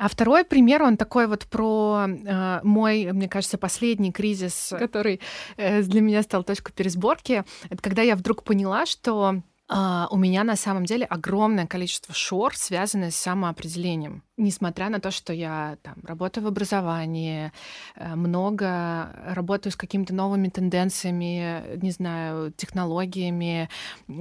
а 0.00 0.08
второй 0.08 0.44
пример, 0.44 0.82
он 0.82 0.96
такой 0.96 1.26
вот 1.26 1.44
про 1.44 2.06
э, 2.08 2.60
мой, 2.62 3.12
мне 3.12 3.28
кажется, 3.28 3.58
последний 3.58 4.12
кризис, 4.12 4.72
который 4.78 5.20
э, 5.58 5.82
для 5.82 6.00
меня 6.00 6.22
стал 6.22 6.42
точкой 6.42 6.72
пересборки. 6.72 7.44
Это 7.68 7.82
когда 7.82 8.00
я 8.00 8.16
вдруг 8.16 8.42
поняла, 8.42 8.86
что 8.86 9.42
э, 9.70 10.06
у 10.10 10.16
меня 10.16 10.44
на 10.44 10.56
самом 10.56 10.84
деле 10.84 11.06
огромное 11.06 11.66
количество 11.66 12.14
шор, 12.14 12.56
связанное 12.56 13.10
с 13.10 13.16
самоопределением 13.16 14.22
несмотря 14.40 14.88
на 14.88 15.00
то, 15.00 15.10
что 15.10 15.32
я 15.32 15.76
там 15.82 15.96
работаю 16.02 16.44
в 16.44 16.46
образовании, 16.48 17.52
э, 17.96 18.14
много 18.16 19.14
работаю 19.26 19.72
с 19.72 19.76
какими-то 19.76 20.14
новыми 20.14 20.48
тенденциями, 20.48 21.76
не 21.76 21.90
знаю, 21.90 22.52
технологиями, 22.52 23.68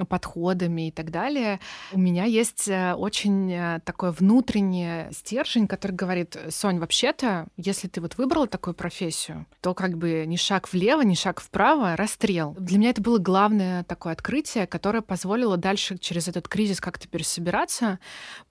подходами 0.07 0.89
и 0.89 0.91
так 0.91 1.11
далее, 1.11 1.59
у 1.91 1.99
меня 1.99 2.25
есть 2.25 2.67
э, 2.67 2.93
очень 2.93 3.51
э, 3.51 3.79
такой 3.83 4.11
внутренний 4.11 5.11
стержень, 5.11 5.67
который 5.67 5.93
говорит, 5.93 6.37
Сонь, 6.49 6.79
вообще-то, 6.79 7.47
если 7.57 7.87
ты 7.87 8.01
вот 8.01 8.17
выбрала 8.17 8.47
такую 8.47 8.73
профессию, 8.73 9.45
то 9.61 9.73
как 9.73 9.97
бы 9.97 10.25
ни 10.27 10.35
шаг 10.35 10.71
влево, 10.71 11.01
ни 11.01 11.15
шаг 11.15 11.39
вправо, 11.39 11.95
расстрел. 11.95 12.55
Для 12.59 12.77
меня 12.77 12.89
это 12.89 13.01
было 13.01 13.17
главное 13.17 13.83
такое 13.83 14.13
открытие, 14.13 14.67
которое 14.67 15.01
позволило 15.01 15.38
дальше 15.57 15.97
через 15.97 16.27
этот 16.27 16.47
кризис 16.47 16.79
как-то 16.79 17.07
пересобираться, 17.07 17.99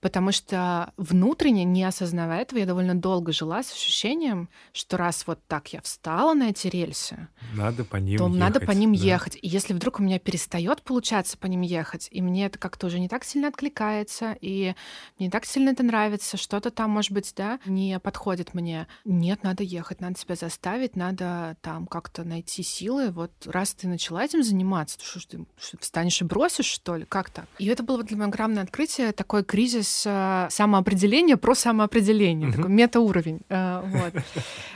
потому 0.00 0.32
что 0.32 0.92
внутренне 0.96 1.64
не 1.64 1.84
осознавая 1.84 2.42
этого, 2.42 2.58
я 2.58 2.66
довольно 2.66 2.94
долго 2.94 3.32
жила 3.32 3.62
с 3.62 3.72
ощущением, 3.72 4.48
что 4.72 4.96
раз 4.96 5.26
вот 5.26 5.40
так 5.46 5.72
я 5.72 5.80
встала 5.80 6.34
на 6.34 6.50
эти 6.50 6.66
рельсы, 6.66 7.28
надо 7.54 7.84
по 7.84 7.96
ним 7.96 8.18
то 8.18 8.26
ехать, 8.26 8.40
надо 8.40 8.60
по 8.60 8.72
ним 8.72 8.94
да. 8.94 9.00
ехать. 9.00 9.36
И 9.40 9.48
если 9.48 9.72
вдруг 9.72 10.00
у 10.00 10.02
меня 10.02 10.18
перестает 10.18 10.82
получаться 10.82 11.38
по 11.38 11.46
ним 11.46 11.62
ехать, 11.62 12.08
и 12.10 12.20
мне 12.20 12.46
это 12.46 12.58
как-то 12.58 12.88
уже 12.88 12.98
не 12.98 13.08
так 13.08 13.24
сильно 13.24 13.48
откликается, 13.48 14.36
и 14.40 14.74
мне 15.18 15.28
не 15.28 15.30
так 15.30 15.44
сильно 15.44 15.70
это 15.70 15.82
нравится, 15.82 16.36
что-то 16.36 16.70
там, 16.70 16.90
может 16.90 17.12
быть, 17.12 17.32
да, 17.36 17.60
не 17.66 17.98
подходит 18.00 18.54
мне. 18.54 18.86
Нет, 19.04 19.42
надо 19.42 19.62
ехать, 19.62 20.00
надо 20.00 20.18
себя 20.18 20.34
заставить, 20.34 20.96
надо 20.96 21.56
там 21.60 21.86
как-то 21.86 22.24
найти 22.24 22.62
силы. 22.62 23.10
Вот 23.10 23.30
раз 23.44 23.74
ты 23.74 23.88
начала 23.88 24.24
этим 24.24 24.42
заниматься, 24.42 24.98
то 24.98 25.04
что 25.04 25.20
ж 25.20 25.26
ты 25.26 25.46
что, 25.58 25.78
встанешь 25.78 26.20
и 26.22 26.24
бросишь, 26.24 26.77
что 26.78 26.94
ли? 26.94 27.04
Как 27.08 27.28
так? 27.30 27.46
И 27.58 27.66
это 27.66 27.82
было 27.82 28.04
для 28.04 28.16
меня 28.16 28.26
огромное 28.26 28.62
открытие, 28.62 29.10
такой 29.10 29.42
кризис 29.42 30.04
э, 30.06 30.46
самоопределения, 30.48 31.36
про 31.36 31.56
самоопределение, 31.56 32.50
mm-hmm. 32.50 32.54
такой 32.54 32.70
метауровень. 32.70 33.40
Э, 33.48 33.82
вот. 33.84 34.22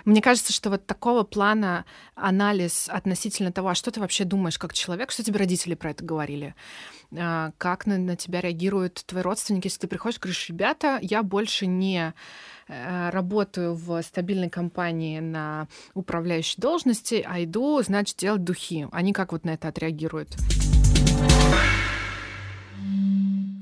Мне 0.05 0.21
кажется, 0.21 0.53
что 0.53 0.71
вот 0.71 0.85
такого 0.85 1.23
плана 1.23 1.85
анализ 2.17 2.89
относительно 2.89 3.53
того, 3.53 3.69
а 3.69 3.75
что 3.77 3.93
ты 3.93 4.01
вообще 4.01 4.25
думаешь 4.25 4.59
как 4.59 4.73
человек, 4.73 5.13
что 5.13 5.23
тебе 5.23 5.39
родители 5.39 5.75
про 5.75 5.91
это 5.91 6.05
говорили, 6.05 6.57
э, 7.13 7.53
как 7.57 7.87
на, 7.87 7.99
на 7.99 8.17
тебя 8.17 8.41
реагируют 8.41 9.05
твои 9.07 9.23
родственники, 9.23 9.69
если 9.69 9.83
ты 9.83 9.87
приходишь, 9.87 10.19
говоришь, 10.19 10.49
ребята, 10.49 10.99
я 11.03 11.23
больше 11.23 11.67
не 11.67 12.15
работаю 12.69 13.75
в 13.75 14.01
стабильной 14.03 14.49
компании 14.49 15.19
на 15.19 15.67
управляющей 15.95 16.59
должности, 16.59 17.23
а 17.29 17.43
иду, 17.43 17.83
значит, 17.83 18.17
делать 18.17 18.45
духи. 18.45 18.87
Они 18.93 19.13
как 19.13 19.33
вот 19.33 19.45
на 19.45 19.51
это 19.51 19.69
отреагируют? 19.69 20.37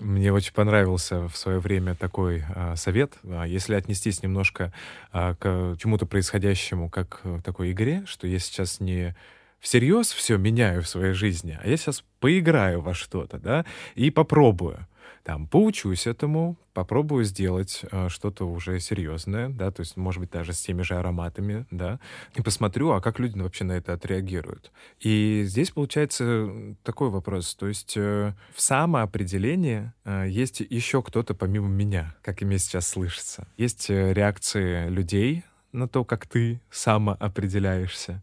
Мне 0.01 0.33
очень 0.33 0.53
понравился 0.53 1.29
в 1.29 1.37
свое 1.37 1.59
время 1.59 1.95
такой 1.95 2.45
а, 2.55 2.77
совет. 2.77 3.15
А, 3.25 3.45
если 3.45 3.75
отнестись 3.75 4.23
немножко 4.23 4.73
а, 5.13 5.35
к 5.35 5.77
чему-то 5.79 6.07
происходящему, 6.07 6.89
как 6.89 7.21
к 7.23 7.43
такой 7.43 7.73
игре, 7.73 8.03
что 8.07 8.27
я 8.27 8.39
сейчас 8.39 8.81
не 8.81 9.15
всерьез 9.59 10.13
все 10.13 10.39
меняю 10.39 10.83
в 10.83 10.89
своей 10.89 11.13
жизни, 11.13 11.59
а 11.63 11.69
я 11.69 11.77
сейчас 11.77 12.03
поиграю 12.19 12.81
во 12.81 12.95
что-то, 12.95 13.39
да, 13.39 13.67
и 13.95 14.11
попробую 14.11 14.87
там 15.23 15.47
поучусь 15.47 16.07
этому, 16.07 16.57
попробую 16.73 17.25
сделать 17.25 17.83
э, 17.91 18.09
что-то 18.09 18.49
уже 18.49 18.81
серьезное, 18.81 19.49
да, 19.49 19.71
то 19.71 19.81
есть, 19.81 19.97
может 19.97 20.21
быть, 20.21 20.31
даже 20.31 20.53
с 20.53 20.61
теми 20.61 20.83
же 20.83 20.95
ароматами, 20.97 21.67
да, 21.71 22.01
и 22.35 22.43
посмотрю, 22.43 22.93
а 22.93 23.01
как 23.01 23.19
люди 23.19 23.39
вообще 23.39 23.65
на 23.65 23.73
это 23.73 23.93
отреагируют. 23.93 24.73
И 25.01 25.43
здесь 25.47 25.71
получается 25.71 26.77
такой 26.83 27.11
вопрос, 27.11 27.55
то 27.55 27.67
есть 27.67 27.97
э, 27.97 28.35
в 28.55 28.61
самоопределении 28.61 29.93
э, 30.05 30.27
есть 30.29 30.61
еще 30.61 31.03
кто-то 31.03 31.35
помимо 31.35 31.69
меня, 31.69 32.15
как 32.23 32.43
и 32.43 32.45
мне 32.45 32.59
сейчас 32.59 32.89
слышится. 32.89 33.47
Есть 33.57 33.91
э, 33.91 34.13
реакции 34.13 34.89
людей 34.89 35.45
на 35.73 35.89
то, 35.89 36.05
как 36.05 36.27
ты 36.27 36.61
самоопределяешься, 36.71 38.23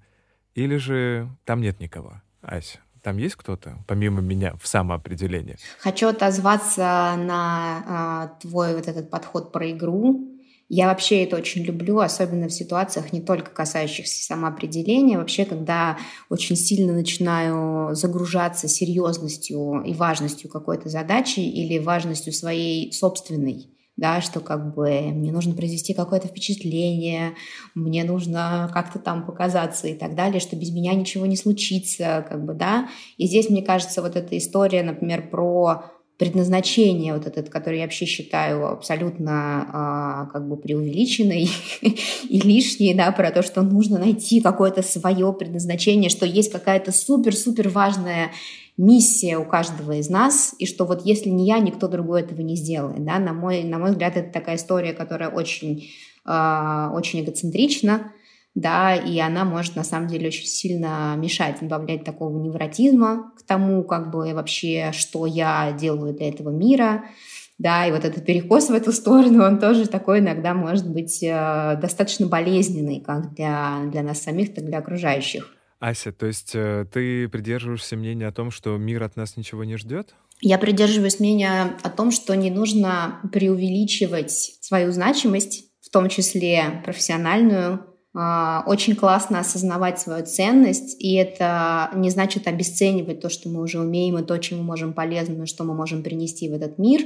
или 0.55 0.77
же 0.77 1.29
там 1.45 1.61
нет 1.61 1.79
никого, 1.79 2.21
Ася? 2.41 2.79
Там 3.07 3.19
есть 3.19 3.35
кто-то, 3.35 3.77
помимо 3.87 4.19
меня, 4.19 4.53
в 4.61 4.67
самоопределении? 4.67 5.55
Хочу 5.79 6.09
отозваться 6.09 7.15
на 7.17 7.83
а, 7.87 8.27
твой 8.41 8.75
вот 8.75 8.89
этот 8.89 9.09
подход 9.09 9.53
про 9.53 9.71
игру. 9.71 10.27
Я 10.67 10.87
вообще 10.87 11.23
это 11.23 11.37
очень 11.37 11.63
люблю, 11.63 11.99
особенно 11.99 12.49
в 12.49 12.53
ситуациях 12.53 13.13
не 13.13 13.21
только 13.21 13.51
касающихся 13.51 14.25
самоопределения, 14.25 15.17
вообще, 15.17 15.45
когда 15.45 15.97
очень 16.27 16.57
сильно 16.57 16.91
начинаю 16.91 17.95
загружаться 17.95 18.67
серьезностью 18.67 19.83
и 19.85 19.93
важностью 19.93 20.49
какой-то 20.49 20.89
задачи 20.89 21.39
или 21.39 21.79
важностью 21.79 22.33
своей 22.33 22.91
собственной 22.91 23.69
да, 23.97 24.21
что 24.21 24.39
как 24.39 24.73
бы 24.75 25.01
мне 25.11 25.31
нужно 25.31 25.55
произвести 25.55 25.93
какое-то 25.93 26.27
впечатление, 26.27 27.33
мне 27.73 28.03
нужно 28.03 28.69
как-то 28.73 28.99
там 28.99 29.25
показаться 29.25 29.87
и 29.87 29.95
так 29.95 30.15
далее, 30.15 30.39
что 30.39 30.55
без 30.55 30.71
меня 30.71 30.93
ничего 30.93 31.25
не 31.25 31.35
случится, 31.35 32.25
как 32.29 32.45
бы, 32.45 32.53
да. 32.53 32.89
И 33.17 33.25
здесь, 33.25 33.49
мне 33.49 33.63
кажется, 33.63 34.01
вот 34.03 34.15
эта 34.15 34.37
история, 34.37 34.83
например, 34.83 35.29
про 35.29 35.91
предназначение 36.17 37.13
вот 37.13 37.27
этот, 37.27 37.49
который 37.49 37.77
я 37.77 37.85
вообще 37.85 38.05
считаю 38.05 38.71
абсолютно 38.71 39.69
а, 39.71 40.25
как 40.27 40.47
бы 40.47 40.57
преувеличенной 40.57 41.49
и 41.81 42.39
лишней, 42.41 42.95
да, 42.95 43.11
про 43.11 43.31
то, 43.31 43.43
что 43.43 43.61
нужно 43.61 43.99
найти 43.99 44.41
какое-то 44.41 44.81
свое 44.81 45.31
предназначение, 45.33 46.09
что 46.09 46.25
есть 46.25 46.51
какая-то 46.51 46.91
супер-супер 46.91 47.69
важная 47.69 48.31
миссия 48.77 49.37
у 49.37 49.45
каждого 49.45 49.93
из 49.93 50.09
нас, 50.09 50.55
и 50.59 50.65
что 50.65 50.85
вот 50.85 51.05
если 51.05 51.29
не 51.29 51.47
я, 51.47 51.59
никто 51.59 51.87
другой 51.87 52.21
этого 52.21 52.41
не 52.41 52.55
сделает. 52.55 53.03
Да? 53.03 53.19
На, 53.19 53.33
мой, 53.33 53.63
на 53.63 53.79
мой 53.79 53.91
взгляд, 53.91 54.15
это 54.15 54.31
такая 54.31 54.55
история, 54.55 54.93
которая 54.93 55.29
очень, 55.29 55.89
э, 56.25 56.89
очень 56.93 57.21
эгоцентрична, 57.21 58.11
да, 58.53 58.95
и 58.95 59.19
она 59.19 59.45
может 59.45 59.75
на 59.75 59.83
самом 59.83 60.07
деле 60.07 60.27
очень 60.27 60.47
сильно 60.47 61.15
мешать, 61.15 61.57
добавлять 61.61 62.03
такого 62.03 62.39
невротизма 62.39 63.31
к 63.37 63.43
тому, 63.43 63.83
как 63.83 64.11
бы 64.11 64.33
вообще, 64.33 64.91
что 64.93 65.27
я 65.27 65.71
делаю 65.79 66.13
для 66.15 66.29
этого 66.29 66.49
мира, 66.49 67.03
да, 67.59 67.87
и 67.87 67.91
вот 67.91 68.05
этот 68.05 68.25
перекос 68.25 68.69
в 68.69 68.73
эту 68.73 68.91
сторону, 68.91 69.43
он 69.43 69.59
тоже 69.59 69.87
такой 69.87 70.19
иногда 70.19 70.53
может 70.53 70.89
быть 70.89 71.21
э, 71.23 71.77
достаточно 71.81 72.27
болезненный, 72.27 72.99
как 72.99 73.33
для, 73.33 73.81
для 73.91 74.03
нас 74.03 74.21
самих, 74.21 74.53
так 74.53 74.63
и 74.63 74.67
для 74.67 74.77
окружающих. 74.77 75.56
Ася, 75.79 76.11
то 76.11 76.25
есть 76.25 76.51
э, 76.55 76.85
ты 76.91 77.27
придерживаешься 77.29 77.95
мнения 77.95 78.27
о 78.27 78.31
том, 78.31 78.49
что 78.49 78.77
мир 78.77 79.03
от 79.03 79.15
нас 79.15 79.37
ничего 79.37 79.63
не 79.63 79.77
ждет? 79.77 80.15
Я 80.41 80.57
придерживаюсь 80.57 81.19
мнения 81.19 81.77
о 81.83 81.89
том, 81.89 82.11
что 82.11 82.35
не 82.35 82.49
нужно 82.49 83.19
преувеличивать 83.31 84.31
свою 84.31 84.91
значимость, 84.91 85.65
в 85.81 85.89
том 85.89 86.09
числе 86.09 86.81
профессиональную. 86.83 87.85
А, 88.19 88.63
очень 88.65 88.95
классно 88.95 89.39
осознавать 89.39 89.99
свою 89.99 90.25
ценность, 90.25 90.99
и 90.99 91.13
это 91.15 91.91
не 91.93 92.09
значит 92.09 92.47
обесценивать 92.47 93.21
то, 93.21 93.29
что 93.29 93.47
мы 93.47 93.61
уже 93.61 93.79
умеем, 93.79 94.17
и 94.17 94.23
то, 94.23 94.37
чем 94.39 94.59
мы 94.59 94.63
можем 94.63 94.93
полезно, 94.93 95.45
что 95.45 95.63
мы 95.63 95.75
можем 95.75 96.01
принести 96.01 96.49
в 96.49 96.53
этот 96.53 96.79
мир, 96.79 97.01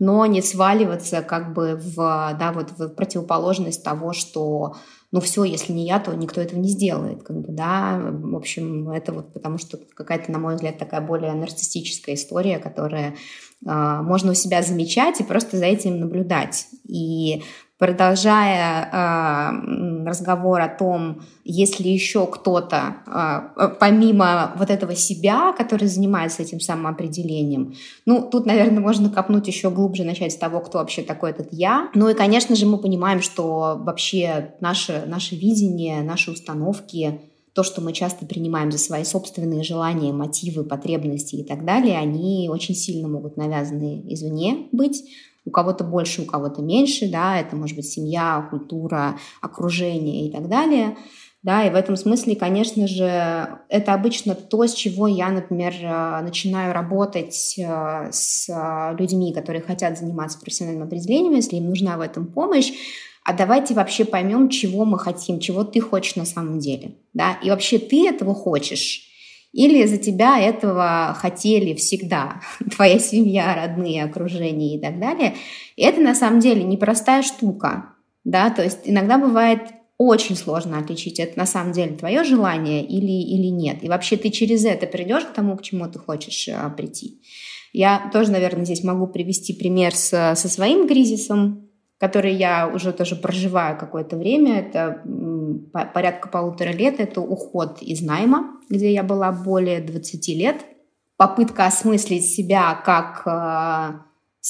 но 0.00 0.26
не 0.26 0.42
сваливаться 0.42 1.22
как 1.22 1.54
бы 1.54 1.76
в, 1.76 1.96
да, 2.38 2.52
вот 2.52 2.72
в 2.72 2.88
противоположность 2.88 3.84
того, 3.84 4.12
что 4.12 4.76
ну 5.10 5.20
все, 5.20 5.44
если 5.44 5.72
не 5.72 5.86
я, 5.86 6.00
то 6.00 6.14
никто 6.14 6.40
этого 6.40 6.60
не 6.60 6.68
сделает, 6.68 7.22
как 7.22 7.40
бы, 7.40 7.52
да, 7.52 7.98
в 7.98 8.36
общем, 8.36 8.90
это 8.90 9.12
вот 9.12 9.32
потому 9.32 9.56
что 9.58 9.78
какая-то, 9.94 10.30
на 10.30 10.38
мой 10.38 10.54
взгляд, 10.54 10.78
такая 10.78 11.00
более 11.00 11.32
нарциссическая 11.32 12.14
история, 12.14 12.58
которая 12.58 13.14
э, 13.66 14.00
можно 14.02 14.32
у 14.32 14.34
себя 14.34 14.62
замечать 14.62 15.20
и 15.20 15.24
просто 15.24 15.56
за 15.56 15.64
этим 15.64 15.98
наблюдать. 15.98 16.66
И 16.86 17.42
продолжая 17.78 18.84
э, 18.84 19.87
разговор 20.06 20.60
о 20.60 20.68
том, 20.68 21.22
есть 21.44 21.80
ли 21.80 21.92
еще 21.92 22.26
кто-то, 22.26 22.96
э, 23.06 23.68
помимо 23.80 24.52
вот 24.56 24.70
этого 24.70 24.94
себя, 24.94 25.52
который 25.52 25.88
занимается 25.88 26.42
этим 26.42 26.60
самоопределением, 26.60 27.74
ну, 28.06 28.28
тут, 28.30 28.46
наверное, 28.46 28.80
можно 28.80 29.10
копнуть 29.10 29.46
еще 29.46 29.70
глубже, 29.70 30.04
начать 30.04 30.32
с 30.32 30.36
того, 30.36 30.60
кто 30.60 30.78
вообще 30.78 31.02
такой 31.02 31.30
этот 31.30 31.48
я. 31.52 31.90
Ну 31.94 32.08
и, 32.08 32.14
конечно 32.14 32.54
же, 32.56 32.66
мы 32.66 32.78
понимаем, 32.78 33.22
что 33.22 33.76
вообще 33.78 34.54
наше, 34.60 35.04
наше 35.06 35.36
видение, 35.36 36.02
наши 36.02 36.30
установки, 36.30 37.20
то, 37.58 37.64
что 37.64 37.80
мы 37.80 37.92
часто 37.92 38.24
принимаем 38.24 38.70
за 38.70 38.78
свои 38.78 39.02
собственные 39.02 39.64
желания, 39.64 40.12
мотивы, 40.12 40.62
потребности 40.62 41.34
и 41.34 41.42
так 41.42 41.64
далее, 41.64 41.98
они 41.98 42.48
очень 42.48 42.76
сильно 42.76 43.08
могут 43.08 43.36
навязаны 43.36 44.04
извне 44.06 44.68
быть, 44.70 45.02
у 45.48 45.50
кого-то 45.50 45.82
больше, 45.82 46.22
у 46.22 46.26
кого-то 46.26 46.62
меньше, 46.62 47.10
да, 47.10 47.40
это 47.40 47.56
может 47.56 47.74
быть 47.74 47.86
семья, 47.86 48.46
культура, 48.50 49.18
окружение 49.40 50.28
и 50.28 50.30
так 50.30 50.48
далее. 50.48 50.96
Да, 51.42 51.64
и 51.64 51.70
в 51.70 51.76
этом 51.76 51.96
смысле, 51.96 52.34
конечно 52.36 52.86
же, 52.88 53.04
это 53.68 53.94
обычно 53.94 54.34
то, 54.34 54.66
с 54.66 54.74
чего 54.74 55.06
я, 55.06 55.30
например, 55.30 55.72
э, 55.80 56.20
начинаю 56.22 56.74
работать 56.74 57.54
э, 57.56 58.08
с 58.10 58.48
людьми, 58.98 59.32
которые 59.32 59.62
хотят 59.62 59.96
заниматься 59.96 60.40
профессиональным 60.40 60.88
определением, 60.88 61.34
если 61.34 61.56
им 61.56 61.68
нужна 61.68 61.96
в 61.96 62.00
этом 62.00 62.26
помощь. 62.26 62.72
А 63.24 63.32
давайте 63.32 63.74
вообще 63.74 64.04
поймем, 64.04 64.48
чего 64.48 64.84
мы 64.84 64.98
хотим, 64.98 65.38
чего 65.38 65.62
ты 65.62 65.80
хочешь 65.80 66.16
на 66.16 66.24
самом 66.24 66.58
деле. 66.58 66.96
Да? 67.14 67.38
И 67.42 67.50
вообще 67.50 67.78
ты 67.78 68.08
этого 68.08 68.34
хочешь 68.34 69.07
или 69.52 69.86
за 69.86 69.96
тебя 69.96 70.38
этого 70.38 71.16
хотели 71.18 71.74
всегда 71.74 72.40
твоя 72.76 72.98
семья, 72.98 73.54
родные, 73.54 74.04
окружение 74.04 74.76
и 74.76 74.80
так 74.80 75.00
далее. 75.00 75.34
И 75.76 75.82
это 75.82 76.00
на 76.00 76.14
самом 76.14 76.40
деле 76.40 76.64
непростая 76.64 77.22
штука. 77.22 77.94
Да? 78.24 78.50
То 78.50 78.62
есть 78.62 78.80
иногда 78.84 79.18
бывает 79.18 79.60
очень 79.96 80.36
сложно 80.36 80.78
отличить, 80.78 81.18
это 81.18 81.36
на 81.36 81.44
самом 81.44 81.72
деле 81.72 81.96
твое 81.96 82.22
желание 82.22 82.84
или, 82.84 83.10
или 83.10 83.48
нет. 83.48 83.82
И 83.82 83.88
вообще 83.88 84.16
ты 84.16 84.30
через 84.30 84.64
это 84.64 84.86
придешь 84.86 85.24
к 85.24 85.32
тому, 85.32 85.56
к 85.56 85.62
чему 85.62 85.88
ты 85.88 85.98
хочешь 85.98 86.48
а, 86.48 86.70
прийти. 86.70 87.20
Я 87.72 88.08
тоже, 88.12 88.30
наверное, 88.30 88.64
здесь 88.64 88.84
могу 88.84 89.08
привести 89.08 89.52
пример 89.52 89.94
с, 89.94 90.34
со 90.36 90.48
своим 90.48 90.86
кризисом, 90.86 91.68
который 91.98 92.34
я 92.34 92.68
уже 92.68 92.92
тоже 92.92 93.16
проживаю 93.16 93.76
какое-то 93.76 94.16
время. 94.16 94.60
Это 94.60 95.02
порядка 95.72 96.28
полутора 96.28 96.70
лет. 96.70 97.00
Это 97.00 97.20
уход 97.20 97.82
из 97.82 98.00
найма, 98.00 98.57
где 98.68 98.92
я 98.92 99.02
была 99.02 99.32
более 99.32 99.80
20 99.80 100.28
лет. 100.28 100.64
Попытка 101.16 101.66
осмыслить 101.66 102.24
себя 102.24 102.74
как 102.74 103.22
э, 103.26 103.98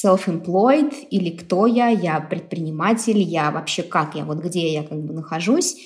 self-employed 0.07 0.95
или 1.11 1.31
кто 1.31 1.67
я, 1.67 1.89
я 1.89 2.21
предприниматель, 2.21 3.19
я 3.19 3.51
вообще 3.51 3.83
как 3.83 4.15
я, 4.15 4.25
вот 4.25 4.39
где 4.39 4.73
я 4.73 4.83
как 4.83 5.03
бы 5.03 5.15
нахожусь. 5.15 5.77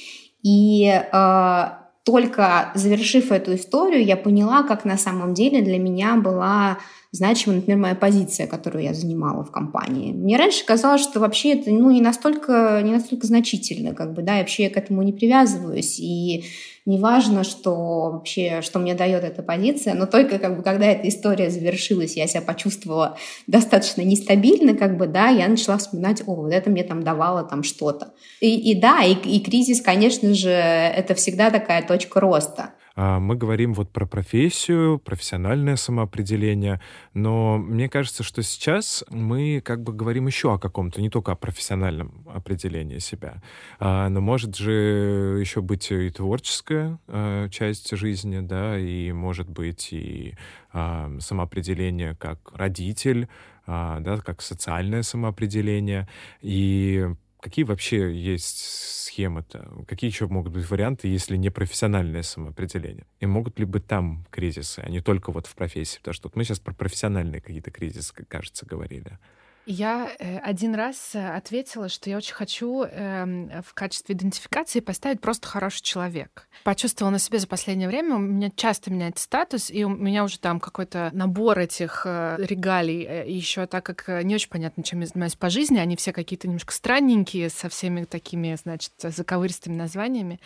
И 0.42 0.86
э, 0.86 1.64
только 2.04 2.72
завершив 2.74 3.30
эту 3.30 3.54
историю, 3.54 4.04
я 4.04 4.16
поняла, 4.16 4.64
как 4.64 4.84
на 4.84 4.98
самом 4.98 5.34
деле 5.34 5.62
для 5.62 5.78
меня 5.78 6.16
была 6.16 6.78
значима, 7.12 7.56
например, 7.56 7.78
моя 7.78 7.94
позиция, 7.94 8.46
которую 8.46 8.82
я 8.82 8.94
занимала 8.94 9.44
в 9.44 9.50
компании. 9.50 10.12
Мне 10.12 10.38
раньше 10.38 10.64
казалось, 10.64 11.02
что 11.02 11.20
вообще 11.20 11.52
это 11.52 11.70
ну, 11.70 11.90
не, 11.90 12.00
настолько, 12.00 12.80
не 12.82 12.90
настолько 12.90 13.26
значительно, 13.26 13.94
как 13.94 14.14
бы, 14.14 14.22
да, 14.22 14.38
и 14.38 14.40
вообще 14.40 14.64
я 14.64 14.70
к 14.70 14.78
этому 14.78 15.02
не 15.02 15.12
привязываюсь, 15.12 16.00
и 16.00 16.44
неважно, 16.86 17.44
что 17.44 18.10
вообще, 18.12 18.62
что 18.62 18.78
мне 18.78 18.94
дает 18.94 19.24
эта 19.24 19.42
позиция, 19.42 19.92
но 19.92 20.06
только 20.06 20.38
как 20.38 20.56
бы, 20.56 20.62
когда 20.62 20.86
эта 20.86 21.06
история 21.06 21.50
завершилась, 21.50 22.16
я 22.16 22.26
себя 22.26 22.40
почувствовала 22.40 23.18
достаточно 23.46 24.00
нестабильно, 24.00 24.74
как 24.74 24.96
бы, 24.96 25.06
да, 25.06 25.28
я 25.28 25.48
начала 25.48 25.76
вспоминать, 25.76 26.22
о, 26.26 26.34
вот 26.34 26.52
это 26.52 26.70
мне 26.70 26.82
там 26.82 27.02
давало 27.02 27.44
там 27.44 27.62
что-то. 27.62 28.14
И, 28.40 28.70
и 28.70 28.74
да, 28.74 29.02
и, 29.04 29.12
и 29.12 29.40
кризис, 29.40 29.82
конечно 29.82 30.32
же, 30.32 30.48
это 30.48 31.14
всегда 31.14 31.50
такая 31.50 31.86
точка 31.86 32.20
роста. 32.20 32.70
А, 32.94 33.18
мы 33.18 33.36
говорим 33.36 33.74
вот 33.74 33.90
про 33.90 34.06
профессию, 34.06 34.98
профессиональное 34.98 35.76
самоопределение, 35.76 36.80
но 37.14 37.58
мне 37.58 37.88
кажется, 37.88 38.22
что 38.22 38.42
сейчас 38.42 39.04
мы 39.10 39.60
как 39.64 39.82
бы 39.82 39.92
говорим 39.92 40.26
еще 40.26 40.54
о 40.54 40.58
каком-то, 40.58 41.00
не 41.00 41.10
только 41.10 41.32
о 41.32 41.36
профессиональном 41.36 42.24
определении 42.32 42.98
себя, 42.98 43.42
а, 43.78 44.08
но 44.08 44.20
может 44.20 44.56
же 44.56 45.38
еще 45.40 45.62
быть 45.62 45.90
и 45.90 46.10
творческая 46.10 46.98
а, 47.08 47.48
часть 47.48 47.96
жизни, 47.96 48.40
да, 48.40 48.78
и 48.78 49.12
может 49.12 49.48
быть 49.48 49.92
и 49.92 50.34
самоопределение 50.72 52.16
как 52.16 52.38
родитель, 52.54 53.28
да, 53.66 54.18
как 54.24 54.40
социальное 54.40 55.02
самоопределение. 55.02 56.08
И 56.40 57.06
какие 57.42 57.64
вообще 57.64 58.14
есть 58.14 58.58
схемы-то? 59.04 59.84
Какие 59.86 60.10
еще 60.10 60.28
могут 60.28 60.52
быть 60.52 60.70
варианты, 60.70 61.08
если 61.08 61.36
не 61.36 61.50
профессиональное 61.50 62.22
самоопределение? 62.22 63.04
И 63.20 63.26
могут 63.26 63.58
ли 63.58 63.66
быть 63.66 63.86
там 63.86 64.24
кризисы, 64.30 64.78
а 64.78 64.88
не 64.88 65.00
только 65.00 65.32
вот 65.32 65.46
в 65.46 65.54
профессии? 65.54 65.98
Потому 65.98 66.14
что 66.14 66.28
вот 66.28 66.36
мы 66.36 66.44
сейчас 66.44 66.60
про 66.60 66.72
профессиональные 66.72 67.40
какие-то 67.40 67.70
кризисы, 67.70 68.14
кажется, 68.28 68.64
говорили. 68.64 69.18
Я 69.64 70.10
э, 70.18 70.38
один 70.38 70.74
раз 70.74 71.14
э, 71.14 71.36
ответила, 71.36 71.88
что 71.88 72.10
я 72.10 72.16
очень 72.16 72.34
хочу 72.34 72.82
э, 72.82 73.62
в 73.62 73.74
качестве 73.74 74.16
идентификации 74.16 74.80
поставить 74.80 75.20
просто 75.20 75.46
хороший 75.46 75.82
человек. 75.82 76.48
Почувствовала 76.64 77.12
на 77.12 77.18
себе 77.20 77.38
за 77.38 77.46
последнее 77.46 77.88
время, 77.88 78.16
у 78.16 78.18
меня 78.18 78.50
часто 78.50 78.90
меняется 78.90 79.24
статус, 79.24 79.70
и 79.70 79.84
у 79.84 79.88
меня 79.88 80.24
уже 80.24 80.40
там 80.40 80.58
какой-то 80.58 81.10
набор 81.12 81.60
этих 81.60 82.02
э, 82.04 82.36
регалий. 82.40 83.30
Еще 83.32 83.66
так 83.66 83.86
как 83.86 84.24
не 84.24 84.34
очень 84.34 84.50
понятно, 84.50 84.82
чем 84.82 85.00
я 85.00 85.06
занимаюсь 85.06 85.36
по 85.36 85.48
жизни, 85.48 85.78
они 85.78 85.96
все 85.96 86.12
какие-то 86.12 86.48
немножко 86.48 86.72
странненькие, 86.72 87.48
со 87.48 87.68
всеми 87.68 88.04
такими, 88.04 88.56
значит, 88.60 88.92
заковыристыми 88.98 89.76
названиями. 89.76 90.40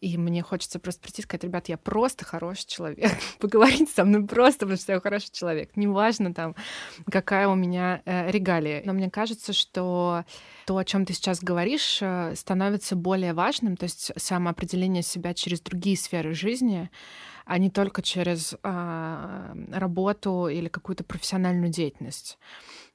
И 0.00 0.16
мне 0.18 0.42
хочется 0.42 0.78
просто 0.78 1.00
прийти 1.02 1.22
и 1.22 1.24
сказать, 1.24 1.44
ребят, 1.44 1.68
я 1.68 1.76
просто 1.76 2.24
хороший 2.24 2.66
человек. 2.66 3.10
Поговорить 3.38 3.90
со 3.90 4.04
мной 4.04 4.26
просто, 4.26 4.60
потому 4.60 4.76
что 4.76 4.92
я 4.92 5.00
хороший 5.00 5.30
человек. 5.32 5.70
Неважно 5.76 6.34
там, 6.34 6.54
какая 7.10 7.48
у 7.48 7.54
меня 7.54 8.02
э, 8.04 8.30
регалия. 8.30 8.82
Но 8.84 8.92
мне 8.92 9.10
кажется, 9.10 9.52
что 9.52 10.24
то, 10.66 10.76
о 10.76 10.84
чем 10.84 11.04
ты 11.06 11.12
сейчас 11.12 11.42
говоришь, 11.42 11.98
э, 12.00 12.34
становится 12.36 12.96
более 12.96 13.32
важным, 13.32 13.76
то 13.76 13.84
есть 13.84 14.12
самоопределение 14.16 15.02
себя 15.02 15.34
через 15.34 15.60
другие 15.60 15.96
сферы 15.96 16.34
жизни, 16.34 16.90
а 17.44 17.58
не 17.58 17.70
только 17.70 18.02
через 18.02 18.54
э, 18.62 19.54
работу 19.72 20.48
или 20.48 20.68
какую-то 20.68 21.04
профессиональную 21.04 21.70
деятельность. 21.70 22.38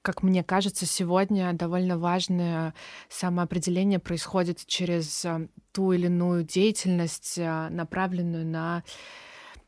Как 0.02 0.24
мне 0.24 0.44
кажется, 0.44 0.86
сегодня 0.86 1.54
довольно 1.54 1.98
важное 1.98 2.74
самоопределение 3.10 4.00
происходит 4.00 4.66
через 4.66 5.26
э, 5.26 5.48
ту 5.72 5.92
или 5.92 6.08
иную 6.08 6.44
деятельность, 6.44 7.38
э, 7.38 7.70
направленную 7.70 8.46
на 8.46 8.84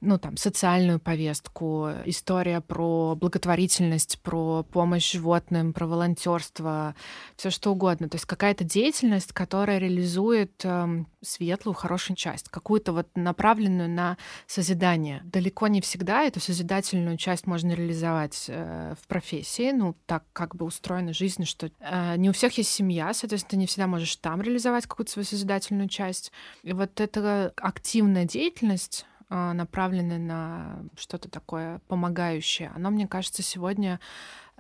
ну, 0.02 0.18
там, 0.18 0.36
социальную 0.36 1.00
повестку, 1.00 1.90
история 2.06 2.60
про 2.60 3.16
благотворительность, 3.16 4.20
про 4.22 4.64
помощь 4.64 5.12
животным, 5.12 5.74
про 5.74 5.86
волонтерство, 5.86 6.96
все 7.36 7.52
что 7.52 7.72
угодно. 7.72 8.10
То 8.10 8.16
есть 8.16 8.26
какая-то 8.26 8.64
деятельность, 8.64 9.32
которая 9.32 9.78
реализует 9.78 10.54
э, 10.64 11.06
светлую, 11.22 11.76
хорошую 11.76 12.18
часть, 12.18 12.50
какую-то 12.50 12.94
вот 12.94 13.08
направленную 13.16 13.90
на 13.90 14.18
созидание. 14.48 15.22
Далеко 15.24 15.68
не 15.68 15.82
всегда 15.82 16.24
эту 16.24 16.40
созидательную 16.40 17.18
часть 17.18 17.46
можно 17.46 17.72
реализовать 17.72 18.46
э, 18.48 18.96
в 19.00 19.08
профессии, 19.08 19.72
ну, 19.72 19.96
так 20.08 20.24
как 20.34 20.56
бы 20.56 20.66
устроена 20.66 21.14
жизнь, 21.14 21.46
что 21.46 21.70
э, 21.80 22.16
не 22.18 22.30
у 22.30 22.34
всех 22.34 22.58
есть 22.58 22.72
семья, 22.72 23.14
соответственно, 23.14 23.52
ты 23.52 23.58
не 23.58 23.68
всегда 23.68 23.86
можешь 23.86 24.16
там 24.16 24.42
реализовать 24.42 24.88
какую-то 24.88 25.12
свою 25.12 25.26
созидательную 25.26 25.90
часть. 25.90 26.32
И 26.64 26.74
вот 26.74 27.00
эта 27.00 27.54
активная 27.58 28.26
деятельность, 28.26 29.06
направлены 29.32 30.18
на 30.18 30.84
что-то 30.98 31.30
такое 31.30 31.80
помогающее, 31.88 32.72
оно, 32.76 32.90
мне 32.90 33.08
кажется, 33.08 33.42
сегодня 33.42 34.00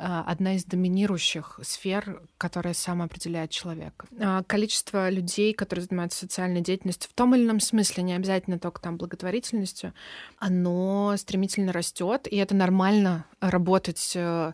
а, 0.04 0.24
одна 0.26 0.56
из 0.56 0.66
доминирующих 0.66 1.60
сфер, 1.62 2.24
которая 2.40 2.74
самоопределяет 2.74 3.52
человека. 3.52 4.08
А, 4.20 4.42
количество 4.44 5.10
людей, 5.10 5.54
которые 5.54 5.86
занимаются 5.86 6.22
социальной 6.22 6.62
деятельностью 6.62 7.10
в 7.12 7.14
том 7.14 7.36
или 7.36 7.44
ином 7.44 7.60
смысле, 7.60 8.04
не 8.04 8.14
обязательно 8.14 8.58
только 8.58 8.82
там 8.82 8.98
благотворительностью, 8.98 9.94
оно 10.40 11.14
стремительно 11.18 11.72
растет, 11.72 12.28
и 12.28 12.38
это 12.38 12.56
нормально 12.56 13.26
работать 13.42 14.14
э, 14.16 14.54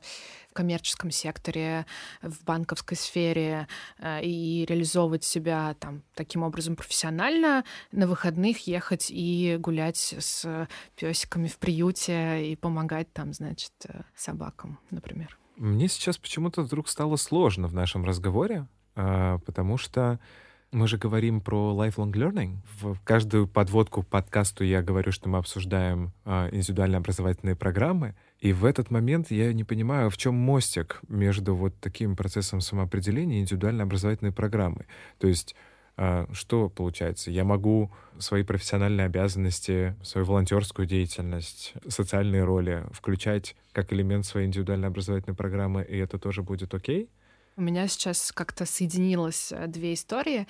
коммерческом 0.57 1.11
секторе, 1.11 1.85
в 2.23 2.43
банковской 2.43 2.97
сфере 2.97 3.67
э, 3.99 4.23
и 4.23 4.65
реализовывать 4.67 5.23
себя 5.23 5.75
там 5.79 6.01
таким 6.15 6.41
образом 6.41 6.75
профессионально, 6.75 7.63
на 7.91 8.07
выходных 8.07 8.65
ехать 8.65 9.11
и 9.11 9.57
гулять 9.59 10.15
с 10.17 10.67
песиками 10.95 11.47
в 11.47 11.57
приюте 11.57 12.51
и 12.51 12.55
помогать 12.55 13.13
там, 13.13 13.33
значит, 13.33 13.73
э, 13.87 14.01
собакам, 14.15 14.79
например. 14.89 15.37
Мне 15.57 15.87
сейчас 15.87 16.17
почему-то 16.17 16.63
вдруг 16.63 16.89
стало 16.89 17.17
сложно 17.17 17.67
в 17.67 17.73
нашем 17.73 18.03
разговоре, 18.03 18.67
э, 18.95 19.37
потому 19.45 19.77
что 19.77 20.19
мы 20.71 20.87
же 20.87 20.97
говорим 20.97 21.39
про 21.41 21.73
lifelong 21.73 22.11
learning. 22.11 22.57
В 22.81 22.97
каждую 23.03 23.47
подводку 23.47 24.03
к 24.03 24.07
подкасту 24.07 24.63
я 24.63 24.81
говорю, 24.81 25.11
что 25.11 25.29
мы 25.29 25.37
обсуждаем 25.37 26.11
э, 26.25 26.49
индивидуально 26.51 26.97
образовательные 26.97 27.55
программы. 27.55 28.15
И 28.39 28.51
в 28.51 28.65
этот 28.65 28.91
момент 28.91 29.31
я 29.31 29.53
не 29.53 29.63
понимаю, 29.63 30.09
в 30.09 30.17
чем 30.17 30.35
мостик 30.35 30.99
между 31.07 31.55
вот 31.55 31.73
таким 31.79 32.15
процессом 32.15 32.59
самоопределения 32.61 33.37
и 33.37 33.41
индивидуально 33.41 33.83
образовательной 33.83 34.33
программы. 34.33 34.85
То 35.19 35.27
есть 35.27 35.55
э, 35.95 36.27
что 36.33 36.69
получается? 36.69 37.31
Я 37.31 37.45
могу 37.45 37.91
свои 38.19 38.43
профессиональные 38.43 39.05
обязанности, 39.05 39.95
свою 40.03 40.27
волонтерскую 40.27 40.85
деятельность, 40.85 41.73
социальные 41.87 42.43
роли 42.43 42.83
включать 42.91 43.55
как 43.71 43.93
элемент 43.93 44.25
своей 44.25 44.47
индивидуальной 44.47 44.89
образовательной 44.89 45.35
программы, 45.35 45.83
и 45.83 45.97
это 45.97 46.19
тоже 46.19 46.43
будет 46.43 46.73
окей? 46.73 47.09
У 47.57 47.61
меня 47.61 47.87
сейчас 47.87 48.31
как-то 48.31 48.67
соединилось 48.67 49.51
э, 49.51 49.65
две 49.65 49.95
истории 49.95 50.47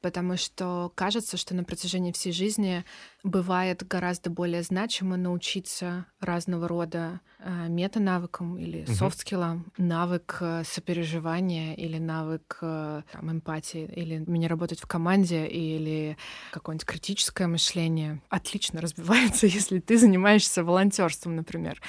потому 0.00 0.36
что 0.36 0.92
кажется, 0.94 1.36
что 1.36 1.54
на 1.54 1.64
протяжении 1.64 2.12
всей 2.12 2.32
жизни 2.32 2.84
бывает 3.22 3.86
гораздо 3.86 4.30
более 4.30 4.62
значимо 4.62 5.16
научиться 5.16 6.06
разного 6.20 6.68
рода 6.68 7.20
э, 7.38 7.68
метанавыкам 7.68 8.58
или 8.58 8.84
софт-скиллам, 8.86 9.72
навык 9.76 10.38
э, 10.40 10.62
сопереживания 10.64 11.74
или 11.74 11.98
навык 11.98 12.58
э, 12.62 13.02
там, 13.12 13.30
эмпатии, 13.30 13.90
или 13.94 14.18
мне 14.26 14.46
работать 14.46 14.80
в 14.80 14.86
команде, 14.86 15.46
или 15.46 16.16
какое-нибудь 16.52 16.86
критическое 16.86 17.46
мышление 17.46 18.22
отлично 18.28 18.80
разбивается, 18.80 19.46
если 19.48 19.80
ты 19.80 19.98
занимаешься 19.98 20.64
волонтерством, 20.64 21.36
например. 21.36 21.80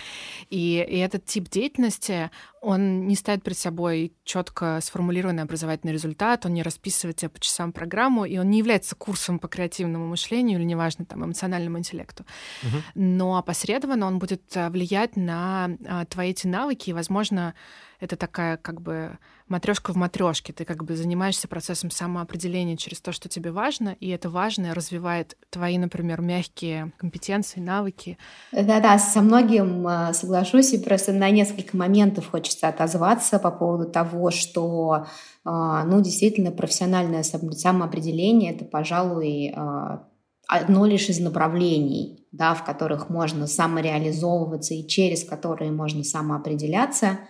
И, 0.50 0.86
и 0.88 0.97
этот 0.97 1.26
тип 1.26 1.50
деятельности, 1.50 2.30
он 2.62 3.08
не 3.08 3.15
ставит 3.15 3.43
перед 3.43 3.58
собой 3.58 4.13
четко 4.24 4.80
сформулированный 4.82 5.43
образовательный 5.43 5.93
результат, 5.93 6.45
он 6.45 6.54
не 6.54 6.63
расписывает 6.63 7.17
тебя 7.17 7.30
по 7.30 7.39
часам 7.39 7.71
программы, 7.71 8.01
программу, 8.02 8.26
и 8.26 8.38
он 8.38 8.50
не 8.50 8.58
является 8.58 8.96
курсом 8.96 9.40
по 9.40 9.48
креативному 9.48 10.08
мышлению 10.08 10.60
или, 10.60 10.66
неважно, 10.66 11.06
там, 11.06 11.24
эмоциональному 11.24 11.78
интеллекту. 11.78 12.26
Угу. 12.64 12.78
Но 12.96 13.38
опосредованно 13.38 14.08
он 14.08 14.20
будет 14.20 14.42
э, 14.56 14.70
влиять 14.70 15.16
на 15.16 15.70
а, 15.88 16.06
твои 16.06 16.32
эти 16.32 16.48
навыки, 16.48 16.90
и, 16.90 16.94
возможно, 16.94 17.54
это 18.02 18.16
такая 18.18 18.58
как 18.58 18.82
бы 18.82 19.20
матрешка 19.48 19.94
в 19.94 19.96
матрешке. 19.96 20.52
Ты 20.52 20.66
как 20.66 20.84
бы 20.84 20.96
занимаешься 20.96 21.48
процессом 21.48 21.92
самоопределения 21.92 22.76
через 22.76 23.00
то, 23.00 23.12
что 23.12 23.30
тебе 23.30 23.52
важно, 23.52 23.96
и 24.00 24.10
это 24.10 24.30
важное 24.30 24.74
развивает 24.74 25.38
твои, 25.52 25.78
например, 25.78 26.20
мягкие 26.22 26.94
компетенции, 26.98 27.60
навыки. 27.60 28.18
Да-да, 28.52 28.98
со 28.98 29.22
многим 29.22 29.88
э, 29.88 30.14
соглашусь, 30.14 30.74
и 30.74 30.80
просто 30.80 31.14
на 31.14 31.30
несколько 31.30 31.78
моментов 31.78 32.32
хочется 32.32 32.68
отозваться 32.68 33.38
по 33.38 33.52
поводу 33.52 33.86
того, 33.90 34.32
что, 34.32 35.06
э, 35.46 35.50
ну, 35.50 36.02
действительно, 36.02 36.52
профессиональное 36.52 37.24
самоопределение— 37.24 38.54
это, 38.56 38.66
пожалуй, 38.66 39.54
э, 39.56 39.98
одно 40.48 40.86
лишь 40.88 41.08
из 41.08 41.20
направлений, 41.20 42.26
да, 42.32 42.56
в 42.56 42.64
которых 42.66 43.10
можно 43.10 43.46
самореализовываться 43.46 44.74
и 44.74 44.88
через 44.88 45.24
которые 45.24 45.72
можно 45.72 46.04
самоопределяться— 46.04 47.20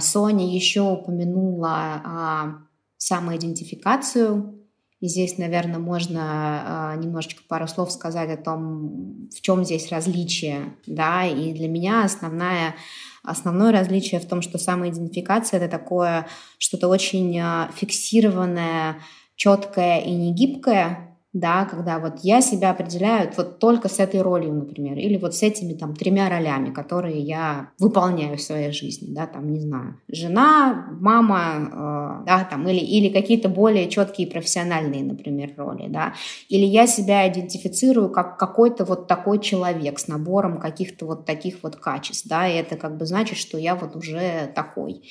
Соня 0.00 0.52
еще 0.52 0.82
упомянула 0.82 2.02
а, 2.04 2.54
самоидентификацию. 2.96 4.56
И 5.00 5.08
здесь, 5.08 5.38
наверное, 5.38 5.78
можно 5.78 6.20
а, 6.22 6.96
немножечко 6.96 7.42
пару 7.48 7.68
слов 7.68 7.92
сказать 7.92 8.30
о 8.30 8.42
том, 8.42 9.28
в 9.30 9.40
чем 9.40 9.64
здесь 9.64 9.90
различие. 9.90 10.76
Да? 10.86 11.24
И 11.24 11.52
для 11.52 11.68
меня 11.68 12.04
основная, 12.04 12.74
основное 13.22 13.72
различие 13.72 14.20
в 14.20 14.26
том, 14.26 14.42
что 14.42 14.58
самоидентификация— 14.58 15.58
это 15.60 15.70
такое 15.70 16.26
что-то 16.58 16.88
очень 16.88 17.40
фиксированное, 17.74 19.00
четкое 19.36 20.00
и 20.00 20.10
негибкое, 20.10 21.09
да, 21.32 21.64
когда 21.64 22.00
вот 22.00 22.20
я 22.22 22.40
себя 22.40 22.70
определяю 22.70 23.30
вот 23.36 23.60
только 23.60 23.88
с 23.88 24.00
этой 24.00 24.20
ролью, 24.20 24.52
например, 24.52 24.98
или 24.98 25.16
вот 25.16 25.36
с 25.36 25.44
этими 25.44 25.74
там 25.74 25.94
тремя 25.94 26.28
ролями, 26.28 26.70
которые 26.70 27.20
я 27.20 27.70
выполняю 27.78 28.36
в 28.36 28.42
своей 28.42 28.72
жизни, 28.72 29.14
да, 29.14 29.28
там, 29.28 29.52
не 29.52 29.60
знаю, 29.60 30.00
жена, 30.08 30.88
мама, 31.00 32.20
э, 32.22 32.26
да, 32.26 32.48
там, 32.50 32.66
или, 32.66 32.80
или 32.80 33.10
какие-то 33.10 33.48
более 33.48 33.88
четкие 33.88 34.26
профессиональные, 34.26 35.04
например, 35.04 35.52
роли, 35.56 35.86
да, 35.88 36.14
или 36.48 36.64
я 36.64 36.88
себя 36.88 37.28
идентифицирую 37.28 38.10
как 38.10 38.36
какой-то 38.36 38.84
вот 38.84 39.06
такой 39.06 39.38
человек 39.38 40.00
с 40.00 40.08
набором 40.08 40.58
каких-то 40.58 41.06
вот 41.06 41.26
таких 41.26 41.62
вот 41.62 41.76
качеств, 41.76 42.26
да, 42.26 42.48
и 42.48 42.56
это 42.56 42.76
как 42.76 42.96
бы 42.96 43.06
значит, 43.06 43.38
что 43.38 43.56
я 43.56 43.76
вот 43.76 43.94
уже 43.94 44.50
такой. 44.56 45.02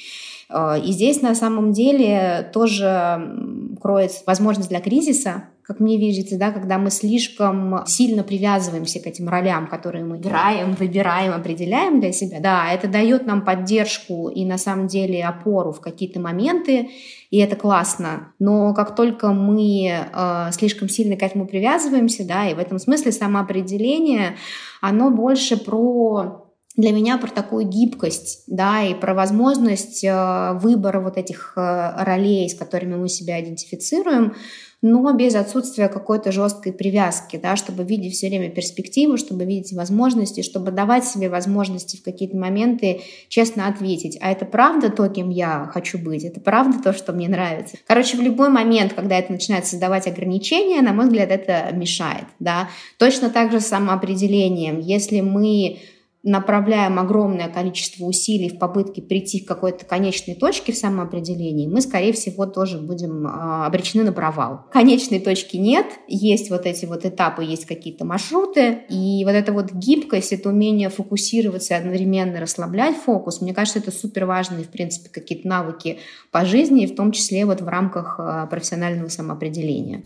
Э, 0.49 0.77
и 0.83 0.91
здесь 0.91 1.21
на 1.21 1.33
самом 1.33 1.71
деле 1.71 2.49
тоже 2.53 3.77
кроется 3.81 4.21
возможность 4.25 4.67
для 4.67 4.81
кризиса, 4.81 5.45
как 5.69 5.79
мне 5.79 5.99
видится, 5.99 6.35
да, 6.35 6.49
когда 6.49 6.79
мы 6.79 6.89
слишком 6.89 7.85
сильно 7.85 8.23
привязываемся 8.23 8.99
к 8.99 9.05
этим 9.05 9.29
ролям, 9.29 9.67
которые 9.67 10.03
мы 10.03 10.17
играем, 10.17 10.73
выбираем, 10.73 11.31
определяем 11.31 11.99
для 11.99 12.11
себя, 12.11 12.39
да, 12.39 12.71
это 12.73 12.87
дает 12.87 13.27
нам 13.27 13.45
поддержку 13.45 14.29
и 14.29 14.45
на 14.45 14.57
самом 14.57 14.87
деле 14.87 15.23
опору 15.23 15.71
в 15.71 15.79
какие-то 15.79 16.19
моменты, 16.19 16.89
и 17.29 17.37
это 17.37 17.55
классно. 17.55 18.33
Но 18.39 18.73
как 18.73 18.95
только 18.95 19.27
мы 19.31 19.91
э, 19.91 20.51
слишком 20.53 20.89
сильно 20.89 21.15
к 21.15 21.21
этому 21.21 21.45
привязываемся, 21.45 22.27
да, 22.27 22.49
и 22.49 22.55
в 22.55 22.57
этом 22.57 22.79
смысле 22.79 23.11
самоопределение, 23.11 24.37
оно 24.81 25.11
больше 25.11 25.55
про 25.55 26.48
для 26.79 26.93
меня 26.93 27.17
про 27.17 27.29
такую 27.29 27.67
гибкость, 27.67 28.43
да, 28.47 28.83
и 28.83 28.93
про 28.93 29.13
возможность 29.13 30.03
э, 30.03 30.53
выбора 30.53 31.01
вот 31.01 31.17
этих 31.17 31.53
э, 31.57 32.03
ролей, 32.03 32.49
с 32.49 32.55
которыми 32.55 32.95
мы 32.95 33.09
себя 33.09 33.41
идентифицируем, 33.41 34.33
но 34.81 35.11
без 35.11 35.35
отсутствия 35.35 35.89
какой-то 35.89 36.31
жесткой 36.31 36.71
привязки, 36.71 37.35
да, 37.35 37.57
чтобы 37.57 37.83
видеть 37.83 38.13
все 38.13 38.29
время 38.29 38.49
перспективу, 38.49 39.17
чтобы 39.17 39.43
видеть 39.43 39.73
возможности, 39.73 40.41
чтобы 40.41 40.71
давать 40.71 41.03
себе 41.03 41.27
возможности 41.27 41.97
в 41.97 42.03
какие-то 42.03 42.37
моменты 42.37 43.01
честно 43.27 43.67
ответить, 43.67 44.17
а 44.21 44.31
это 44.31 44.45
правда 44.45 44.89
то, 44.89 45.09
кем 45.09 45.31
я 45.31 45.69
хочу 45.73 45.97
быть, 45.97 46.23
это 46.23 46.39
правда 46.39 46.81
то, 46.81 46.93
что 46.93 47.11
мне 47.11 47.27
нравится. 47.27 47.75
Короче, 47.87 48.15
в 48.15 48.21
любой 48.21 48.47
момент, 48.47 48.93
когда 48.93 49.19
это 49.19 49.33
начинает 49.33 49.65
создавать 49.65 50.07
ограничения, 50.07 50.81
на 50.81 50.93
мой 50.93 51.07
взгляд, 51.07 51.29
это 51.29 51.75
мешает, 51.75 52.25
да. 52.39 52.69
Точно 52.97 53.29
так 53.29 53.51
же 53.51 53.59
с 53.59 53.67
самоопределением. 53.67 54.79
Если 54.79 55.19
мы 55.19 55.79
направляем 56.23 56.99
огромное 56.99 57.47
количество 57.47 58.05
усилий 58.05 58.49
в 58.49 58.59
попытке 58.59 59.01
прийти 59.01 59.39
к 59.39 59.47
какой-то 59.47 59.85
конечной 59.85 60.35
точке 60.35 60.73
в 60.73 60.77
самоопределении, 60.77 61.67
мы, 61.67 61.81
скорее 61.81 62.11
всего, 62.11 62.45
тоже 62.45 62.77
будем 62.77 63.25
а, 63.25 63.65
обречены 63.65 64.03
на 64.03 64.11
провал. 64.11 64.65
Конечной 64.71 65.19
точки 65.19 65.55
нет, 65.55 65.85
есть 66.07 66.49
вот 66.49 66.65
эти 66.65 66.85
вот 66.85 67.05
этапы, 67.05 67.43
есть 67.43 67.65
какие-то 67.65 68.03
маршруты, 68.03 68.79
и 68.89 69.23
вот 69.23 69.31
эта 69.31 69.53
вот 69.53 69.71
гибкость, 69.71 70.33
это 70.33 70.49
умение 70.49 70.89
фокусироваться 70.89 71.73
и 71.73 71.77
одновременно 71.77 72.41
расслаблять 72.41 72.97
фокус, 72.97 73.41
мне 73.41 73.53
кажется, 73.53 73.79
это 73.79 73.91
супер 73.91 74.25
важные, 74.25 74.65
в 74.65 74.69
принципе, 74.69 75.09
какие-то 75.09 75.47
навыки 75.47 75.99
по 76.31 76.45
жизни, 76.45 76.85
в 76.85 76.95
том 76.95 77.11
числе 77.13 77.45
вот 77.45 77.61
в 77.61 77.67
рамках 77.67 78.15
а, 78.19 78.45
профессионального 78.47 79.07
самоопределения. 79.07 80.03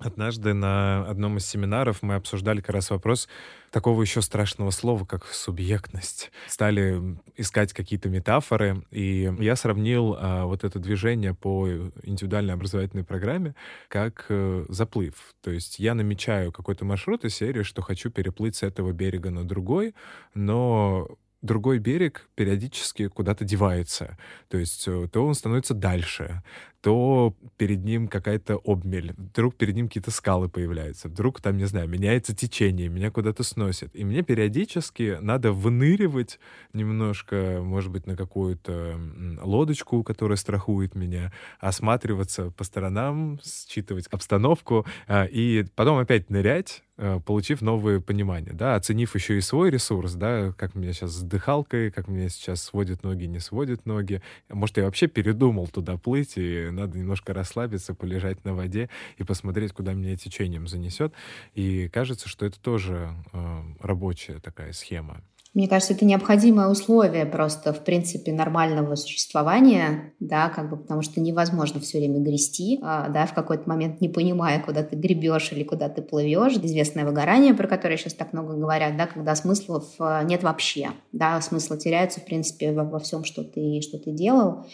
Однажды 0.00 0.54
на 0.54 1.04
одном 1.08 1.38
из 1.38 1.46
семинаров 1.46 2.02
мы 2.02 2.14
обсуждали 2.14 2.60
как 2.60 2.74
раз 2.74 2.90
вопрос 2.90 3.28
такого 3.70 4.00
еще 4.00 4.22
страшного 4.22 4.70
слова, 4.70 5.04
как 5.04 5.26
субъектность. 5.26 6.30
Стали 6.46 7.18
искать 7.36 7.72
какие-то 7.72 8.08
метафоры, 8.08 8.84
и 8.90 9.32
я 9.40 9.56
сравнил 9.56 10.16
а, 10.18 10.44
вот 10.44 10.62
это 10.62 10.78
движение 10.78 11.34
по 11.34 11.68
индивидуальной 12.02 12.54
образовательной 12.54 13.04
программе 13.04 13.54
как 13.88 14.26
э, 14.28 14.66
заплыв. 14.68 15.34
То 15.42 15.50
есть 15.50 15.78
я 15.78 15.94
намечаю 15.94 16.52
какой-то 16.52 16.84
маршрут 16.84 17.24
из 17.24 17.34
серии, 17.34 17.62
что 17.62 17.82
хочу 17.82 18.10
переплыть 18.10 18.56
с 18.56 18.62
этого 18.62 18.92
берега 18.92 19.30
на 19.30 19.44
другой, 19.44 19.94
но 20.34 21.08
другой 21.42 21.78
берег 21.78 22.28
периодически 22.34 23.08
куда-то 23.08 23.44
девается. 23.44 24.16
То 24.48 24.58
есть 24.58 24.86
э, 24.88 25.08
то 25.12 25.26
он 25.26 25.34
становится 25.34 25.74
дальше, 25.74 26.42
то 26.80 27.34
перед 27.56 27.84
ним 27.84 28.06
какая-то 28.06 28.56
обмель, 28.56 29.12
вдруг 29.16 29.56
перед 29.56 29.74
ним 29.74 29.88
какие-то 29.88 30.10
скалы 30.10 30.48
появляются, 30.48 31.08
вдруг 31.08 31.40
там, 31.40 31.56
не 31.56 31.64
знаю, 31.64 31.88
меняется 31.88 32.34
течение, 32.34 32.88
меня 32.88 33.10
куда-то 33.10 33.42
сносит. 33.42 33.94
И 33.96 34.04
мне 34.04 34.22
периодически 34.22 35.18
надо 35.20 35.52
выныривать 35.52 36.38
немножко, 36.72 37.60
может 37.62 37.90
быть, 37.90 38.06
на 38.06 38.16
какую-то 38.16 38.98
лодочку, 39.42 40.04
которая 40.04 40.36
страхует 40.36 40.94
меня, 40.94 41.32
осматриваться 41.58 42.50
по 42.52 42.62
сторонам, 42.62 43.40
считывать 43.44 44.06
обстановку, 44.08 44.86
а, 45.08 45.24
и 45.24 45.64
потом 45.74 45.98
опять 45.98 46.30
нырять, 46.30 46.84
а, 46.96 47.20
получив 47.20 47.60
новые 47.60 48.00
понимания, 48.00 48.52
да, 48.52 48.74
оценив 48.74 49.14
еще 49.14 49.38
и 49.38 49.40
свой 49.40 49.70
ресурс, 49.70 50.14
да, 50.14 50.52
как 50.56 50.74
меня 50.74 50.92
сейчас 50.92 51.12
с 51.12 51.22
дыхалкой, 51.22 51.90
как 51.90 52.08
меня 52.08 52.28
сейчас 52.28 52.62
сводят 52.62 53.02
ноги, 53.02 53.24
не 53.24 53.38
сводят 53.38 53.86
ноги. 53.86 54.20
Может, 54.48 54.78
я 54.78 54.84
вообще 54.84 55.06
передумал 55.06 55.68
туда 55.68 55.96
плыть, 55.96 56.34
и 56.36 56.67
надо 56.72 56.98
немножко 56.98 57.34
расслабиться, 57.34 57.94
полежать 57.94 58.44
на 58.44 58.54
воде 58.54 58.88
и 59.16 59.24
посмотреть, 59.24 59.72
куда 59.72 59.92
меня 59.92 60.16
течением 60.16 60.66
занесет. 60.66 61.12
И 61.54 61.88
кажется, 61.88 62.28
что 62.28 62.46
это 62.46 62.60
тоже 62.60 63.14
э, 63.32 63.60
рабочая 63.80 64.40
такая 64.40 64.72
схема. 64.72 65.22
Мне 65.54 65.66
кажется, 65.66 65.94
это 65.94 66.04
необходимое 66.04 66.68
условие 66.68 67.24
просто, 67.24 67.72
в 67.72 67.82
принципе, 67.82 68.32
нормального 68.32 68.94
существования, 68.96 70.12
да, 70.20 70.50
как 70.50 70.68
бы, 70.68 70.76
потому 70.76 71.00
что 71.02 71.20
невозможно 71.20 71.80
все 71.80 71.98
время 71.98 72.20
грести, 72.20 72.78
а, 72.82 73.08
да, 73.08 73.24
в 73.26 73.34
какой-то 73.34 73.68
момент 73.68 74.00
не 74.00 74.10
понимая, 74.10 74.60
куда 74.60 74.82
ты 74.82 74.94
гребешь 74.94 75.50
или 75.52 75.64
куда 75.64 75.88
ты 75.88 76.02
плывешь. 76.02 76.52
Известное 76.52 77.04
выгорание, 77.04 77.54
про 77.54 77.66
которое 77.66 77.96
сейчас 77.96 78.12
так 78.12 78.34
много 78.34 78.54
говорят, 78.54 78.96
да, 78.96 79.06
когда 79.06 79.34
смыслов 79.34 79.86
э, 79.98 80.22
нет 80.26 80.42
вообще, 80.42 80.90
да, 81.12 81.40
смысла 81.40 81.78
теряются, 81.78 82.20
в 82.20 82.26
принципе, 82.26 82.72
во, 82.72 82.84
во 82.84 82.98
всем, 82.98 83.24
что 83.24 83.42
ты, 83.42 83.80
что 83.80 83.98
ты 83.98 84.12
делал. 84.12 84.66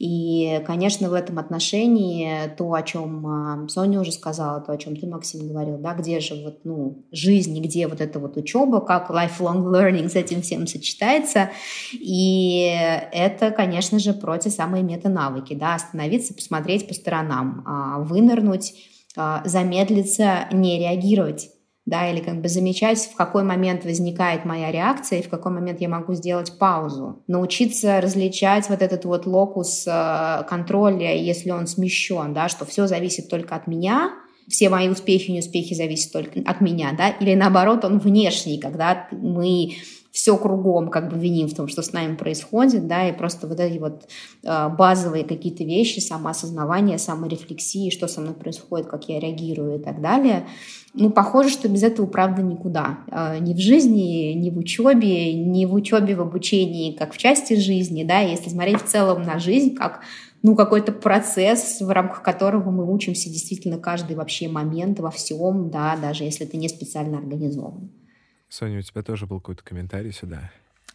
И, 0.00 0.62
конечно, 0.66 1.10
в 1.10 1.12
этом 1.12 1.38
отношении 1.38 2.48
то, 2.56 2.72
о 2.72 2.82
чем 2.82 3.26
а, 3.26 3.68
Соня 3.68 4.00
уже 4.00 4.12
сказала, 4.12 4.58
то, 4.62 4.72
о 4.72 4.78
чем 4.78 4.96
ты, 4.96 5.06
Максим, 5.06 5.46
говорил, 5.46 5.76
да, 5.76 5.92
где 5.92 6.20
же 6.20 6.42
вот, 6.42 6.60
ну, 6.64 7.04
жизнь 7.12 7.60
где 7.60 7.86
вот 7.86 8.00
эта 8.00 8.18
вот 8.18 8.34
учеба, 8.38 8.80
как 8.80 9.10
lifelong 9.10 9.62
learning 9.70 10.08
с 10.08 10.16
этим 10.16 10.40
всем 10.40 10.66
сочетается. 10.66 11.50
И 11.92 12.74
это, 13.12 13.50
конечно 13.50 13.98
же, 13.98 14.14
про 14.14 14.38
те 14.38 14.48
самые 14.48 14.82
метанавыки, 14.82 15.52
да, 15.52 15.74
остановиться, 15.74 16.32
посмотреть 16.32 16.88
по 16.88 16.94
сторонам, 16.94 17.62
а, 17.66 17.98
вынырнуть, 17.98 18.72
а, 19.18 19.42
замедлиться, 19.44 20.48
не 20.50 20.78
реагировать 20.78 21.50
да, 21.86 22.10
или 22.10 22.20
как 22.20 22.40
бы 22.40 22.48
замечать, 22.48 22.98
в 22.98 23.16
какой 23.16 23.42
момент 23.42 23.84
возникает 23.84 24.44
моя 24.44 24.70
реакция 24.70 25.20
и 25.20 25.22
в 25.22 25.28
какой 25.28 25.52
момент 25.52 25.80
я 25.80 25.88
могу 25.88 26.14
сделать 26.14 26.58
паузу. 26.58 27.22
Научиться 27.26 28.00
различать 28.00 28.68
вот 28.68 28.82
этот 28.82 29.04
вот 29.04 29.26
локус 29.26 29.86
э, 29.86 30.42
контроля, 30.48 31.16
если 31.16 31.50
он 31.50 31.66
смещен, 31.66 32.32
да, 32.32 32.48
что 32.48 32.64
все 32.64 32.86
зависит 32.86 33.28
только 33.28 33.56
от 33.56 33.66
меня, 33.66 34.12
все 34.48 34.68
мои 34.68 34.88
успехи 34.88 35.30
и 35.30 35.32
неуспехи 35.32 35.74
зависят 35.74 36.12
только 36.12 36.40
от 36.44 36.60
меня, 36.60 36.92
да, 36.96 37.08
или 37.08 37.34
наоборот, 37.34 37.84
он 37.84 37.98
внешний, 37.98 38.58
когда 38.58 39.08
мы 39.12 39.72
все 40.10 40.36
кругом 40.36 40.88
как 40.88 41.10
бы 41.10 41.18
виним 41.18 41.48
в 41.48 41.54
том, 41.54 41.68
что 41.68 41.82
с 41.82 41.92
нами 41.92 42.16
происходит, 42.16 42.86
да, 42.86 43.08
и 43.08 43.12
просто 43.12 43.46
вот 43.46 43.60
эти 43.60 43.78
вот 43.78 44.08
э, 44.42 44.68
базовые 44.68 45.24
какие-то 45.24 45.64
вещи, 45.64 46.00
самоосознавание, 46.00 46.98
саморефлексии, 46.98 47.90
что 47.90 48.08
со 48.08 48.20
мной 48.20 48.34
происходит, 48.34 48.86
как 48.86 49.08
я 49.08 49.20
реагирую 49.20 49.78
и 49.78 49.82
так 49.82 50.00
далее. 50.00 50.46
Ну, 50.92 51.10
похоже, 51.10 51.50
что 51.50 51.68
без 51.68 51.84
этого, 51.84 52.06
правда, 52.06 52.42
никуда. 52.42 52.98
Э, 53.10 53.38
ни 53.38 53.54
в 53.54 53.58
жизни, 53.58 54.32
ни 54.32 54.50
в 54.50 54.58
учебе, 54.58 55.32
ни 55.34 55.64
в 55.64 55.74
учебе, 55.74 56.16
в 56.16 56.20
обучении, 56.22 56.92
как 56.92 57.12
в 57.14 57.18
части 57.18 57.54
жизни, 57.54 58.02
да, 58.02 58.20
если 58.20 58.50
смотреть 58.50 58.82
в 58.82 58.86
целом 58.86 59.22
на 59.22 59.38
жизнь, 59.38 59.74
как 59.76 60.00
ну, 60.42 60.56
какой-то 60.56 60.92
процесс, 60.92 61.80
в 61.80 61.90
рамках 61.90 62.22
которого 62.22 62.70
мы 62.70 62.90
учимся 62.90 63.28
действительно 63.28 63.78
каждый 63.78 64.16
вообще 64.16 64.48
момент 64.48 64.98
во 64.98 65.10
всем, 65.10 65.70
да, 65.70 65.96
даже 66.00 66.24
если 66.24 66.46
это 66.46 66.56
не 66.56 66.68
специально 66.68 67.18
организован. 67.18 67.90
Соня, 68.50 68.80
у 68.80 68.82
тебя 68.82 69.02
тоже 69.02 69.26
был 69.26 69.40
какой-то 69.40 69.62
комментарий 69.62 70.12
сюда? 70.12 70.50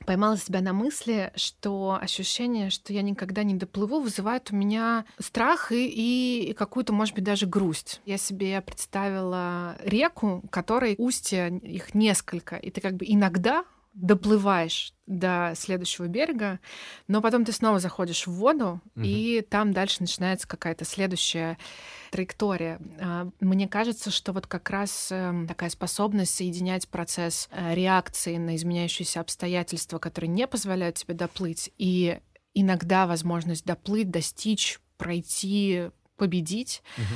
Поймала 0.05 0.37
себя 0.37 0.59
на 0.59 0.73
мысли, 0.73 1.31
что 1.35 1.97
ощущение, 1.99 2.69
что 2.69 2.91
я 2.91 3.01
никогда 3.01 3.43
не 3.43 3.55
доплыву, 3.55 4.01
вызывает 4.01 4.51
у 4.51 4.55
меня 4.55 5.05
страх 5.19 5.71
и, 5.71 6.49
и 6.49 6.53
какую-то, 6.53 6.91
может 6.91 7.15
быть, 7.15 7.23
даже 7.23 7.45
грусть. 7.45 8.01
Я 8.05 8.17
себе 8.17 8.61
представила 8.61 9.77
реку, 9.81 10.43
которой 10.51 10.95
устья 10.97 11.47
их 11.47 11.95
несколько, 11.95 12.57
и 12.57 12.71
ты 12.71 12.81
как 12.81 12.95
бы 12.95 13.05
иногда 13.07 13.63
доплываешь 13.95 14.93
до 15.07 15.53
следующего 15.55 16.07
берега, 16.07 16.59
но 17.07 17.21
потом 17.21 17.45
ты 17.45 17.51
снова 17.51 17.79
заходишь 17.79 18.27
в 18.27 18.31
воду, 18.31 18.81
угу. 18.95 19.03
и 19.03 19.41
там 19.41 19.71
дальше 19.71 19.97
начинается 20.01 20.47
какая-то 20.47 20.83
следующая 20.83 21.57
траектория. 22.11 22.79
А, 22.99 23.29
мне 23.39 23.67
кажется, 23.67 24.11
что 24.11 24.33
вот 24.33 24.47
как 24.47 24.69
раз 24.69 25.09
эм, 25.11 25.47
такая 25.47 25.69
способность 25.69 26.35
соединять 26.35 26.89
процесс 26.89 27.47
э, 27.51 27.73
реакции 27.73 28.37
на 28.37 28.55
изменяющиеся 28.55 29.21
обстоятельства, 29.21 29.97
которые 29.97 30.29
не 30.29 30.45
позволяют 30.45 30.97
тебе 30.97 31.13
доплыть, 31.13 31.71
и 31.77 32.19
иногда 32.53 33.07
возможность 33.07 33.65
доплыть, 33.65 34.11
достичь, 34.11 34.79
пройти, 34.97 35.89
победить, 36.17 36.83
угу 36.97 37.15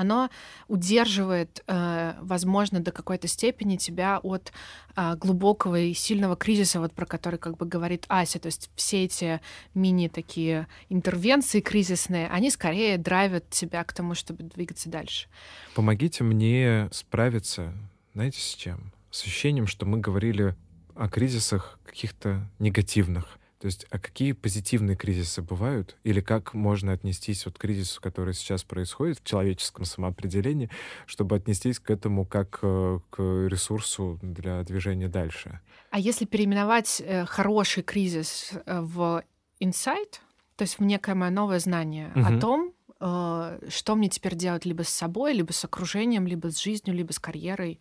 оно 0.00 0.30
удерживает, 0.68 1.62
э, 1.66 2.14
возможно, 2.20 2.80
до 2.80 2.90
какой-то 2.90 3.28
степени 3.28 3.76
тебя 3.76 4.18
от 4.22 4.52
э, 4.96 5.16
глубокого 5.16 5.78
и 5.78 5.92
сильного 5.92 6.36
кризиса, 6.36 6.80
вот 6.80 6.92
про 6.94 7.04
который 7.04 7.38
как 7.38 7.56
бы 7.58 7.66
говорит 7.66 8.06
Ася. 8.08 8.38
То 8.38 8.46
есть 8.46 8.70
все 8.74 9.04
эти 9.04 9.40
мини 9.74 10.08
такие 10.08 10.66
интервенции 10.88 11.60
кризисные, 11.60 12.28
они 12.28 12.50
скорее 12.50 12.96
драйвят 12.96 13.50
тебя 13.50 13.84
к 13.84 13.92
тому, 13.92 14.14
чтобы 14.14 14.44
двигаться 14.44 14.88
дальше. 14.88 15.28
Помогите 15.74 16.24
мне 16.24 16.88
справиться, 16.92 17.74
знаете, 18.14 18.40
с 18.40 18.54
чем? 18.54 18.92
С 19.10 19.22
ощущением, 19.22 19.66
что 19.66 19.84
мы 19.84 19.98
говорили 19.98 20.56
о 20.94 21.08
кризисах 21.08 21.78
каких-то 21.84 22.48
негативных, 22.58 23.39
то 23.60 23.66
есть, 23.66 23.84
а 23.90 23.98
какие 23.98 24.32
позитивные 24.32 24.96
кризисы 24.96 25.42
бывают? 25.42 25.98
Или 26.02 26.20
как 26.20 26.54
можно 26.54 26.92
отнестись 26.92 27.44
вот 27.44 27.58
к 27.58 27.60
кризису, 27.60 28.00
который 28.00 28.32
сейчас 28.32 28.64
происходит 28.64 29.18
в 29.18 29.24
человеческом 29.24 29.84
самоопределении, 29.84 30.70
чтобы 31.04 31.36
отнестись 31.36 31.78
к 31.78 31.90
этому 31.90 32.24
как 32.24 32.60
э, 32.62 33.00
к 33.10 33.20
ресурсу 33.20 34.18
для 34.22 34.62
движения 34.62 35.08
дальше? 35.08 35.60
А 35.90 35.98
если 35.98 36.24
переименовать 36.24 37.02
э, 37.04 37.26
хороший 37.26 37.82
кризис 37.82 38.52
э, 38.64 38.80
в 38.80 39.22
инсайт, 39.58 40.22
то 40.56 40.62
есть 40.62 40.78
в 40.78 40.82
некое 40.82 41.14
мое 41.14 41.30
новое 41.30 41.58
знание 41.58 42.12
угу. 42.14 42.24
о 42.24 42.40
том, 42.40 42.72
что 43.00 43.94
мне 43.96 44.10
теперь 44.10 44.34
делать 44.34 44.66
либо 44.66 44.82
с 44.82 44.90
собой, 44.90 45.32
либо 45.32 45.52
с 45.52 45.64
окружением, 45.64 46.26
либо 46.26 46.50
с 46.50 46.58
жизнью, 46.58 46.94
либо 46.94 47.12
с 47.12 47.18
карьерой, 47.18 47.80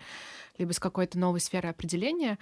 либо 0.57 0.71
с 0.71 0.79
какой-то 0.79 1.19
новой 1.19 1.41
сферой 1.41 1.71
определения, 1.71 2.37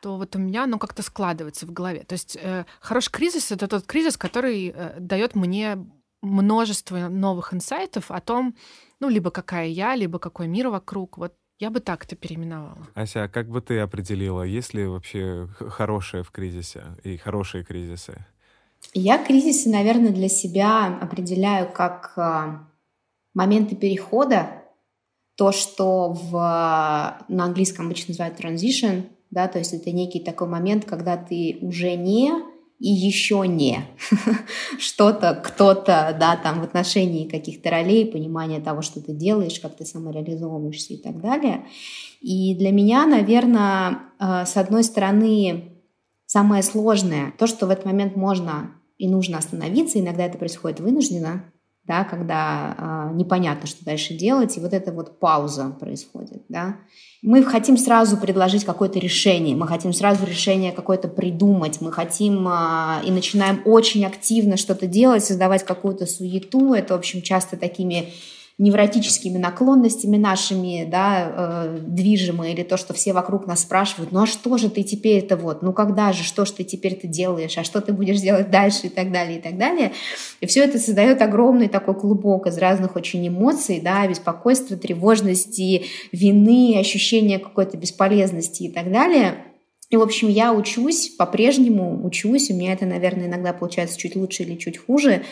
то 0.00 0.16
вот 0.16 0.36
у 0.36 0.38
меня 0.38 0.64
оно 0.64 0.78
как-то 0.78 1.02
складывается 1.02 1.66
в 1.66 1.72
голове. 1.72 2.04
То 2.04 2.14
есть 2.14 2.36
э, 2.40 2.64
хороший 2.80 3.10
кризис— 3.10 3.50
это 3.52 3.68
тот 3.68 3.84
кризис, 3.84 4.16
который 4.16 4.72
э, 4.74 4.96
дает 4.98 5.34
мне 5.34 5.78
множество 6.22 7.08
новых 7.08 7.54
инсайтов 7.54 8.10
о 8.10 8.20
том, 8.20 8.54
ну, 8.98 9.08
либо 9.08 9.30
какая 9.30 9.66
я, 9.66 9.94
либо 9.94 10.18
какой 10.18 10.48
мир 10.48 10.68
вокруг. 10.68 11.18
Вот 11.18 11.34
я 11.58 11.70
бы 11.70 11.80
так 11.80 12.04
это 12.04 12.16
переименовала. 12.16 12.86
Ася, 12.94 13.24
а 13.24 13.28
как 13.28 13.48
бы 13.48 13.60
ты 13.60 13.78
определила, 13.78 14.42
есть 14.42 14.74
ли 14.74 14.86
вообще 14.86 15.48
хорошее 15.58 16.22
в 16.22 16.30
кризисе 16.30 16.84
и 17.04 17.16
хорошие 17.16 17.64
кризисы? 17.64 18.24
Я 18.94 19.22
кризисы, 19.22 19.68
наверное, 19.68 20.10
для 20.10 20.28
себя 20.28 20.98
определяю 21.00 21.70
как 21.72 22.12
а, 22.16 22.68
моменты 23.34 23.76
перехода, 23.76 24.62
то, 25.36 25.52
что 25.52 26.12
в, 26.12 26.32
на 27.28 27.44
английском 27.44 27.86
обычно 27.86 28.08
называют 28.08 28.38
transition, 28.38 29.04
да, 29.30 29.48
то 29.48 29.58
есть 29.58 29.72
это 29.72 29.90
некий 29.90 30.20
такой 30.20 30.48
момент, 30.48 30.84
когда 30.84 31.16
ты 31.16 31.58
уже 31.62 31.94
не 31.94 32.32
и 32.78 32.88
еще 32.88 33.46
не 33.46 33.84
что-то, 34.78 35.34
кто-то, 35.34 36.16
да, 36.18 36.36
там 36.36 36.60
в 36.60 36.64
отношении 36.64 37.28
каких-то 37.28 37.70
ролей, 37.70 38.06
понимания 38.06 38.58
того, 38.60 38.82
что 38.82 39.00
ты 39.00 39.12
делаешь, 39.12 39.60
как 39.60 39.76
ты 39.76 39.84
самореализовываешься 39.84 40.94
и 40.94 40.96
так 40.96 41.20
далее. 41.20 41.66
И 42.22 42.54
для 42.54 42.72
меня, 42.72 43.06
наверное, 43.06 43.98
э, 44.18 44.46
с 44.46 44.56
одной 44.56 44.82
стороны, 44.84 45.69
самое 46.30 46.62
сложное, 46.62 47.32
то, 47.38 47.48
что 47.48 47.66
в 47.66 47.70
этот 47.70 47.84
момент 47.84 48.14
можно 48.14 48.70
и 48.98 49.08
нужно 49.08 49.38
остановиться, 49.38 49.98
иногда 49.98 50.24
это 50.24 50.38
происходит 50.38 50.78
вынужденно, 50.78 51.42
да, 51.82 52.04
когда 52.04 53.10
э, 53.10 53.16
непонятно, 53.16 53.66
что 53.66 53.84
дальше 53.84 54.14
делать, 54.14 54.56
и 54.56 54.60
вот 54.60 54.72
эта 54.72 54.92
вот 54.92 55.18
пауза 55.18 55.74
происходит, 55.80 56.44
да. 56.48 56.76
Мы 57.20 57.42
хотим 57.42 57.76
сразу 57.76 58.16
предложить 58.16 58.64
какое-то 58.64 59.00
решение, 59.00 59.56
мы 59.56 59.66
хотим 59.66 59.92
сразу 59.92 60.24
решение 60.24 60.70
какое-то 60.70 61.08
придумать, 61.08 61.80
мы 61.80 61.90
хотим 61.90 62.46
э, 62.46 63.04
и 63.04 63.10
начинаем 63.10 63.62
очень 63.64 64.06
активно 64.06 64.56
что-то 64.56 64.86
делать, 64.86 65.24
создавать 65.24 65.64
какую-то 65.64 66.06
суету, 66.06 66.74
это, 66.74 66.94
в 66.94 66.98
общем, 66.98 67.22
часто 67.22 67.56
такими 67.56 68.12
невротическими 68.60 69.38
наклонностями 69.38 70.18
нашими, 70.18 70.86
да, 70.86 71.32
э, 71.72 71.78
движимы, 71.80 72.52
или 72.52 72.62
то, 72.62 72.76
что 72.76 72.92
все 72.92 73.14
вокруг 73.14 73.46
нас 73.46 73.60
спрашивают, 73.60 74.12
ну 74.12 74.22
а 74.22 74.26
что 74.26 74.58
же 74.58 74.68
ты 74.68 74.82
теперь 74.82 75.24
это 75.24 75.38
вот, 75.38 75.62
ну 75.62 75.72
когда 75.72 76.12
же, 76.12 76.24
что 76.24 76.44
же 76.44 76.52
ты 76.52 76.64
теперь 76.64 76.94
ты 76.94 77.08
делаешь, 77.08 77.56
а 77.56 77.64
что 77.64 77.80
ты 77.80 77.94
будешь 77.94 78.20
делать 78.20 78.50
дальше? 78.50 78.80
и 78.84 78.88
так 78.88 79.12
далее, 79.12 79.38
и 79.38 79.40
так 79.40 79.56
далее. 79.56 79.92
И 80.40 80.46
все 80.46 80.64
это 80.64 80.78
создает 80.78 81.22
огромный 81.22 81.68
такой 81.68 81.94
клубок 81.94 82.46
из 82.46 82.58
разных 82.58 82.96
очень 82.96 83.26
эмоций, 83.26 83.80
да, 83.82 84.06
беспокойства, 84.06 84.76
тревожности, 84.76 85.84
вины, 86.12 86.76
ощущения 86.78 87.38
какой-то 87.38 87.76
бесполезности 87.76 88.64
и 88.64 88.68
так 88.70 88.92
далее. 88.92 89.44
И, 89.90 89.96
в 89.96 90.02
общем, 90.02 90.28
я 90.28 90.52
учусь, 90.52 91.08
по-прежнему 91.08 92.06
учусь, 92.06 92.50
у 92.50 92.54
меня 92.54 92.72
это, 92.74 92.86
наверное, 92.86 93.26
иногда 93.26 93.52
получается 93.52 93.98
чуть 93.98 94.14
лучше 94.14 94.44
или 94.44 94.56
чуть 94.56 94.78
хуже, 94.78 95.22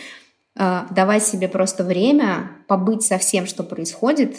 давать 0.59 1.25
себе 1.25 1.49
просто 1.49 1.85
время 1.85 2.51
побыть 2.67 3.03
со 3.03 3.19
всем, 3.19 3.47
что 3.47 3.63
происходит, 3.63 4.39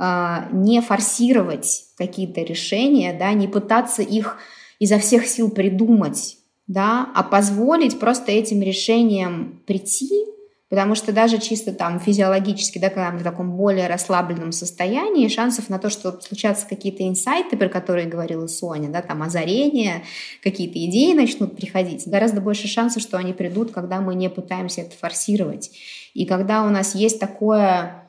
э, 0.00 0.36
не 0.52 0.80
форсировать 0.80 1.84
какие-то 1.96 2.42
решения, 2.42 3.16
да, 3.16 3.32
не 3.32 3.46
пытаться 3.46 4.02
их 4.02 4.38
изо 4.80 4.98
всех 4.98 5.26
сил 5.26 5.50
придумать, 5.50 6.38
да, 6.66 7.08
а 7.14 7.22
позволить 7.22 7.98
просто 8.00 8.32
этим 8.32 8.62
решениям 8.62 9.62
прийти, 9.66 10.26
Потому 10.70 10.94
что 10.94 11.10
даже 11.12 11.38
чисто 11.38 11.72
там 11.72 11.98
физиологически, 11.98 12.78
да, 12.78 12.90
когда 12.90 13.10
мы 13.10 13.18
в 13.18 13.24
таком 13.24 13.56
более 13.56 13.88
расслабленном 13.88 14.52
состоянии, 14.52 15.26
шансов 15.26 15.68
на 15.68 15.80
то, 15.80 15.90
что 15.90 16.20
случатся 16.20 16.64
какие-то 16.64 17.06
инсайты, 17.08 17.56
про 17.56 17.68
которые 17.68 18.06
говорила 18.06 18.46
Соня, 18.46 18.88
да, 18.88 19.02
там 19.02 19.20
озарения, 19.24 20.04
какие-то 20.44 20.78
идеи 20.86 21.12
начнут 21.12 21.56
приходить, 21.56 22.06
гораздо 22.06 22.40
больше 22.40 22.68
шансов, 22.68 23.02
что 23.02 23.18
они 23.18 23.32
придут, 23.32 23.72
когда 23.72 24.00
мы 24.00 24.14
не 24.14 24.30
пытаемся 24.30 24.82
это 24.82 24.96
форсировать. 24.96 25.72
И 26.14 26.24
когда 26.24 26.62
у 26.62 26.70
нас 26.70 26.94
есть 26.94 27.18
такое 27.18 28.08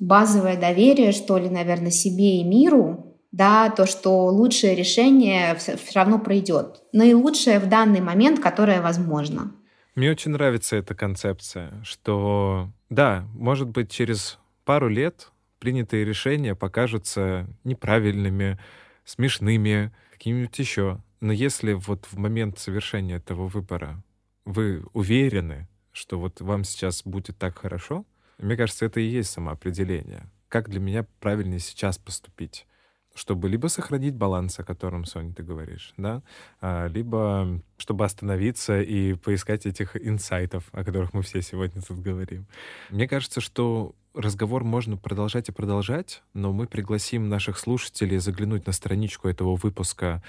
базовое 0.00 0.56
доверие, 0.56 1.12
что 1.12 1.38
ли, 1.38 1.48
наверное, 1.48 1.92
себе 1.92 2.38
и 2.38 2.44
миру, 2.44 3.16
да, 3.30 3.70
то, 3.70 3.86
что 3.86 4.26
лучшее 4.26 4.74
решение 4.74 5.54
все 5.54 5.76
равно 5.94 6.18
пройдет. 6.18 6.82
Наилучшее 6.92 7.60
в 7.60 7.68
данный 7.68 8.00
момент, 8.00 8.40
которое 8.40 8.82
возможно. 8.82 9.52
Мне 9.94 10.10
очень 10.10 10.30
нравится 10.30 10.76
эта 10.76 10.94
концепция, 10.94 11.82
что 11.84 12.70
да, 12.88 13.26
может 13.34 13.68
быть, 13.68 13.90
через 13.90 14.38
пару 14.64 14.88
лет 14.88 15.30
принятые 15.58 16.04
решения 16.04 16.54
покажутся 16.54 17.46
неправильными, 17.62 18.58
смешными, 19.04 19.92
какими-нибудь 20.12 20.58
еще. 20.58 21.02
Но 21.20 21.32
если 21.32 21.74
вот 21.74 22.06
в 22.06 22.16
момент 22.16 22.58
совершения 22.58 23.16
этого 23.16 23.48
выбора 23.48 24.02
вы 24.44 24.82
уверены, 24.94 25.68
что 25.92 26.18
вот 26.18 26.40
вам 26.40 26.64
сейчас 26.64 27.02
будет 27.04 27.36
так 27.36 27.58
хорошо, 27.58 28.06
мне 28.38 28.56
кажется, 28.56 28.86
это 28.86 28.98
и 28.98 29.04
есть 29.04 29.30
самоопределение. 29.30 30.24
Как 30.48 30.68
для 30.70 30.80
меня 30.80 31.06
правильнее 31.20 31.60
сейчас 31.60 31.98
поступить? 31.98 32.66
Чтобы 33.14 33.48
либо 33.48 33.66
сохранить 33.66 34.14
баланс, 34.14 34.58
о 34.58 34.64
котором, 34.64 35.04
Соня, 35.04 35.32
ты 35.34 35.42
говоришь, 35.42 35.92
да, 35.96 36.22
а, 36.60 36.86
либо 36.88 37.60
чтобы 37.76 38.04
остановиться 38.04 38.80
и 38.80 39.14
поискать 39.14 39.66
этих 39.66 39.96
инсайтов, 39.96 40.64
о 40.72 40.84
которых 40.84 41.12
мы 41.14 41.22
все 41.22 41.42
сегодня 41.42 41.82
тут 41.82 42.00
говорим. 42.00 42.46
Мне 42.90 43.08
кажется, 43.08 43.40
что 43.40 43.94
разговор 44.14 44.64
можно 44.64 44.96
продолжать 44.96 45.48
и 45.48 45.52
продолжать, 45.52 46.22
но 46.34 46.52
мы 46.52 46.66
пригласим 46.66 47.28
наших 47.28 47.58
слушателей 47.58 48.18
заглянуть 48.18 48.66
на 48.66 48.72
страничку 48.72 49.28
этого 49.28 49.56
выпуска 49.56 50.22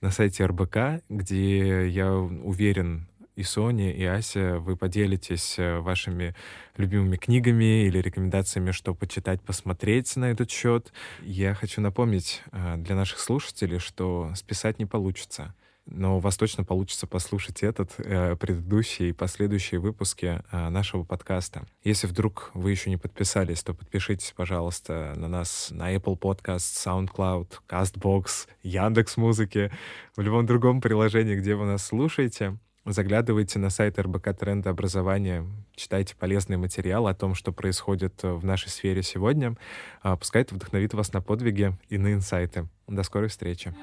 на 0.00 0.10
сайте 0.10 0.44
РБК, 0.44 1.02
где, 1.08 1.88
я 1.88 2.12
уверен, 2.12 3.08
и 3.38 3.44
Соня, 3.44 3.92
и 3.92 4.04
Ася, 4.04 4.58
вы 4.58 4.76
поделитесь 4.76 5.58
э, 5.58 5.78
вашими 5.78 6.34
любимыми 6.76 7.16
книгами 7.16 7.86
или 7.86 7.98
рекомендациями, 7.98 8.72
что 8.72 8.94
почитать, 8.94 9.40
посмотреть 9.42 10.16
на 10.16 10.32
этот 10.32 10.50
счет. 10.50 10.92
Я 11.22 11.54
хочу 11.54 11.80
напомнить 11.80 12.42
э, 12.50 12.74
для 12.78 12.96
наших 12.96 13.20
слушателей, 13.20 13.78
что 13.78 14.32
списать 14.34 14.80
не 14.80 14.86
получится 14.86 15.54
но 15.90 16.18
у 16.18 16.20
вас 16.20 16.36
точно 16.36 16.64
получится 16.64 17.06
послушать 17.06 17.62
этот, 17.62 17.94
э, 17.98 18.36
предыдущий 18.36 19.10
и 19.10 19.12
последующие 19.12 19.80
выпуски 19.80 20.42
э, 20.50 20.68
нашего 20.68 21.04
подкаста. 21.04 21.66
Если 21.82 22.06
вдруг 22.06 22.50
вы 22.54 22.70
еще 22.70 22.90
не 22.90 22.96
подписались, 22.96 23.62
то 23.62 23.74
подпишитесь, 23.74 24.34
пожалуйста, 24.36 25.14
на 25.16 25.28
нас 25.28 25.68
на 25.70 25.94
Apple 25.94 26.18
Podcast, 26.18 27.08
SoundCloud, 27.08 27.60
CastBox, 27.68 28.48
Яндекс 28.62 29.16
Музыки, 29.16 29.70
в 30.14 30.20
любом 30.20 30.46
другом 30.46 30.80
приложении, 30.80 31.36
где 31.36 31.54
вы 31.54 31.66
нас 31.66 31.86
слушаете. 31.86 32.58
Заглядывайте 32.90 33.58
на 33.58 33.68
сайт 33.68 33.98
РБК 33.98 34.34
Тренда 34.34 34.70
Образования, 34.70 35.44
читайте 35.74 36.16
полезный 36.16 36.56
материал 36.56 37.06
о 37.06 37.12
том, 37.12 37.34
что 37.34 37.52
происходит 37.52 38.22
в 38.22 38.42
нашей 38.46 38.70
сфере 38.70 39.02
сегодня. 39.02 39.56
А, 40.00 40.16
пускай 40.16 40.40
это 40.40 40.54
вдохновит 40.54 40.94
вас 40.94 41.12
на 41.12 41.20
подвиги 41.20 41.76
и 41.90 41.98
на 41.98 42.14
инсайты. 42.14 42.66
До 42.86 43.02
скорой 43.02 43.28
встречи. 43.28 43.74